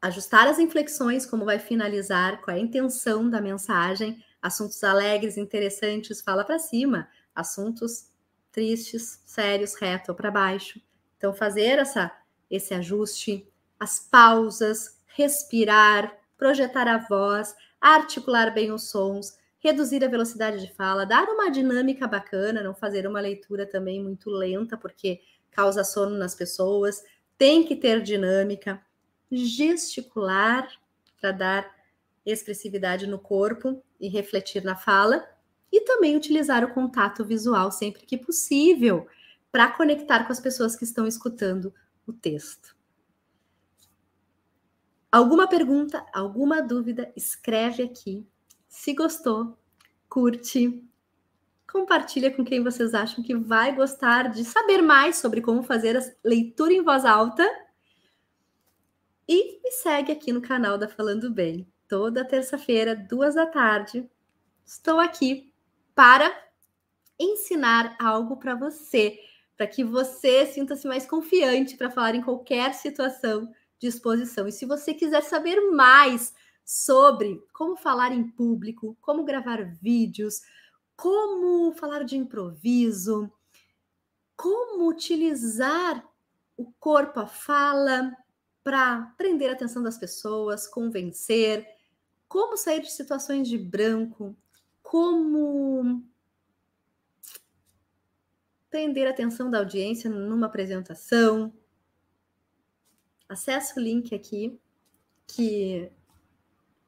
ajustar 0.00 0.48
as 0.48 0.58
inflexões, 0.58 1.24
como 1.24 1.44
vai 1.44 1.58
finalizar, 1.58 2.40
qual 2.40 2.56
é 2.56 2.60
a 2.60 2.62
intenção 2.62 3.30
da 3.30 3.40
mensagem, 3.40 4.24
assuntos 4.40 4.82
alegres, 4.82 5.36
interessantes, 5.36 6.20
fala 6.20 6.44
para 6.44 6.58
cima, 6.58 7.08
assuntos 7.34 8.08
tristes, 8.52 9.22
sérios, 9.26 9.74
reto 9.74 10.12
ou 10.12 10.16
para 10.16 10.30
baixo. 10.30 10.80
Então, 11.16 11.32
fazer 11.32 11.78
essa, 11.78 12.12
esse 12.50 12.74
ajuste, 12.74 13.48
as 13.80 13.98
pausas, 13.98 14.98
respirar, 15.06 16.16
projetar 16.36 16.86
a 16.86 16.98
voz, 16.98 17.56
articular 17.80 18.52
bem 18.52 18.70
os 18.70 18.90
sons, 18.90 19.38
reduzir 19.64 20.04
a 20.04 20.08
velocidade 20.08 20.60
de 20.60 20.70
fala, 20.74 21.06
dar 21.06 21.26
uma 21.26 21.50
dinâmica 21.50 22.06
bacana, 22.06 22.62
não 22.62 22.74
fazer 22.74 23.06
uma 23.06 23.18
leitura 23.18 23.64
também 23.64 24.02
muito 24.02 24.28
lenta, 24.28 24.76
porque 24.76 25.22
causa 25.50 25.82
sono 25.82 26.18
nas 26.18 26.34
pessoas. 26.34 27.02
Tem 27.38 27.64
que 27.64 27.74
ter 27.74 28.02
dinâmica, 28.02 28.84
gesticular 29.32 30.68
para 31.18 31.32
dar 31.32 31.74
expressividade 32.26 33.06
no 33.06 33.18
corpo 33.18 33.82
e 33.98 34.06
refletir 34.06 34.62
na 34.62 34.76
fala, 34.76 35.26
e 35.72 35.80
também 35.80 36.14
utilizar 36.14 36.62
o 36.62 36.72
contato 36.72 37.24
visual 37.24 37.72
sempre 37.72 38.04
que 38.04 38.18
possível 38.18 39.08
para 39.50 39.70
conectar 39.70 40.24
com 40.24 40.32
as 40.32 40.40
pessoas 40.40 40.76
que 40.76 40.84
estão 40.84 41.06
escutando 41.06 41.72
o 42.06 42.12
texto. 42.12 42.76
Alguma 45.10 45.48
pergunta, 45.48 46.04
alguma 46.12 46.60
dúvida, 46.60 47.10
escreve 47.16 47.82
aqui 47.82 48.26
se 48.74 48.92
gostou, 48.92 49.56
curte, 50.08 50.84
compartilha 51.70 52.28
com 52.34 52.44
quem 52.44 52.62
vocês 52.62 52.92
acham 52.92 53.22
que 53.22 53.32
vai 53.32 53.72
gostar 53.72 54.28
de 54.28 54.44
saber 54.44 54.82
mais 54.82 55.16
sobre 55.16 55.40
como 55.40 55.62
fazer 55.62 55.96
a 55.96 56.02
leitura 56.24 56.72
em 56.72 56.82
voz 56.82 57.04
alta. 57.04 57.48
E 59.28 59.60
me 59.62 59.70
segue 59.70 60.10
aqui 60.10 60.32
no 60.32 60.42
canal 60.42 60.76
da 60.76 60.88
Falando 60.88 61.30
Bem. 61.30 61.66
Toda 61.88 62.24
terça-feira, 62.24 62.96
duas 62.96 63.36
da 63.36 63.46
tarde, 63.46 64.10
estou 64.66 64.98
aqui 64.98 65.54
para 65.94 66.36
ensinar 67.18 67.96
algo 68.00 68.36
para 68.36 68.56
você, 68.56 69.20
para 69.56 69.68
que 69.68 69.84
você 69.84 70.46
sinta-se 70.46 70.86
mais 70.88 71.06
confiante 71.06 71.76
para 71.76 71.92
falar 71.92 72.16
em 72.16 72.22
qualquer 72.22 72.74
situação 72.74 73.48
de 73.78 73.86
exposição. 73.86 74.48
E 74.48 74.52
se 74.52 74.66
você 74.66 74.92
quiser 74.92 75.22
saber 75.22 75.60
mais 75.70 76.34
sobre 76.64 77.44
como 77.52 77.76
falar 77.76 78.12
em 78.12 78.28
público, 78.28 78.96
como 79.00 79.24
gravar 79.24 79.64
vídeos, 79.64 80.40
como 80.96 81.72
falar 81.74 82.04
de 82.04 82.16
improviso, 82.16 83.30
como 84.36 84.88
utilizar 84.88 86.06
o 86.56 86.72
corpo, 86.78 87.20
a 87.20 87.26
fala, 87.26 88.16
para 88.62 89.12
prender 89.18 89.50
a 89.50 89.52
atenção 89.52 89.82
das 89.82 89.98
pessoas, 89.98 90.66
convencer, 90.66 91.66
como 92.26 92.56
sair 92.56 92.80
de 92.80 92.90
situações 92.90 93.46
de 93.46 93.58
branco, 93.58 94.34
como 94.82 96.02
prender 98.70 99.06
a 99.06 99.10
atenção 99.10 99.50
da 99.50 99.58
audiência 99.58 100.08
numa 100.08 100.46
apresentação. 100.46 101.52
Acesse 103.28 103.78
o 103.78 103.82
link 103.82 104.14
aqui 104.14 104.58
que 105.26 105.92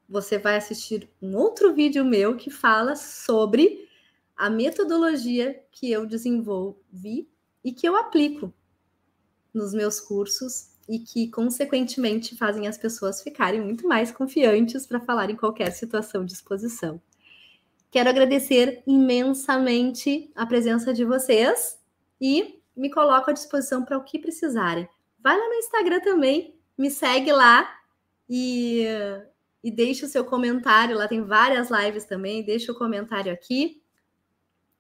você 0.09 0.39
vai 0.39 0.57
assistir 0.57 1.09
um 1.21 1.37
outro 1.37 1.75
vídeo 1.75 2.05
meu 2.05 2.37
que 2.37 2.51
fala 2.51 2.95
sobre 2.97 3.89
a 4.37 4.49
metodologia 4.51 5.63
que 5.73 5.91
eu 5.91 6.07
desenvolvi 6.07 7.29
e 7.65 7.73
que 7.73 7.89
eu 7.89 7.97
aplico 7.97 8.53
nos 9.53 9.73
meus 9.73 9.99
cursos 9.99 10.71
e 10.89 11.01
que, 11.01 11.29
consequentemente, 11.29 12.37
fazem 12.37 12.69
as 12.69 12.79
pessoas 12.79 13.23
ficarem 13.23 13.61
muito 13.61 13.89
mais 13.89 14.13
confiantes 14.13 14.87
para 14.87 15.01
falar 15.01 15.31
em 15.31 15.37
qualquer 15.37 15.71
situação 15.73 16.25
de 16.25 16.33
exposição. 16.33 17.01
Quero 17.91 18.09
agradecer 18.09 18.83
imensamente 18.87 20.31
a 20.35 20.47
presença 20.47 20.93
de 20.93 21.05
vocês 21.05 21.79
e 22.21 22.61
me 22.77 22.91
coloco 22.91 23.31
à 23.31 23.33
disposição 23.33 23.85
para 23.85 23.97
o 23.97 24.05
que 24.05 24.19
precisarem. 24.19 24.89
Vai 25.19 25.37
lá 25.37 25.49
no 25.49 25.55
Instagram 25.55 26.01
também, 26.01 26.55
me 26.77 26.91
segue 26.91 27.33
lá 27.33 27.69
e, 28.29 28.85
e 29.63 29.71
deixe 29.71 30.05
o 30.05 30.09
seu 30.09 30.25
comentário. 30.25 30.97
Lá 30.97 31.09
tem 31.09 31.23
várias 31.23 31.71
lives 31.71 32.05
também. 32.05 32.45
Deixa 32.45 32.73
o 32.73 32.79
comentário 32.79 33.33
aqui. 33.33 33.83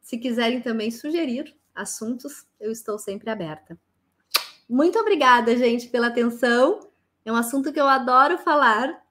Se 0.00 0.18
quiserem 0.18 0.60
também 0.60 0.90
sugerir 0.90 1.56
assuntos, 1.74 2.46
eu 2.60 2.70
estou 2.70 2.98
sempre 2.98 3.30
aberta. 3.30 3.78
Muito 4.68 4.98
obrigada, 4.98 5.56
gente, 5.56 5.88
pela 5.88 6.08
atenção. 6.08 6.90
É 7.24 7.32
um 7.32 7.36
assunto 7.36 7.72
que 7.72 7.80
eu 7.80 7.88
adoro 7.88 8.38
falar. 8.38 9.04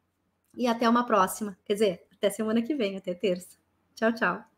E 0.57 0.67
até 0.67 0.87
uma 0.87 1.05
próxima. 1.05 1.57
Quer 1.65 1.73
dizer, 1.73 2.07
até 2.13 2.29
semana 2.29 2.61
que 2.61 2.73
vem, 2.73 2.97
até 2.97 3.13
terça. 3.13 3.57
Tchau, 3.93 4.13
tchau. 4.13 4.54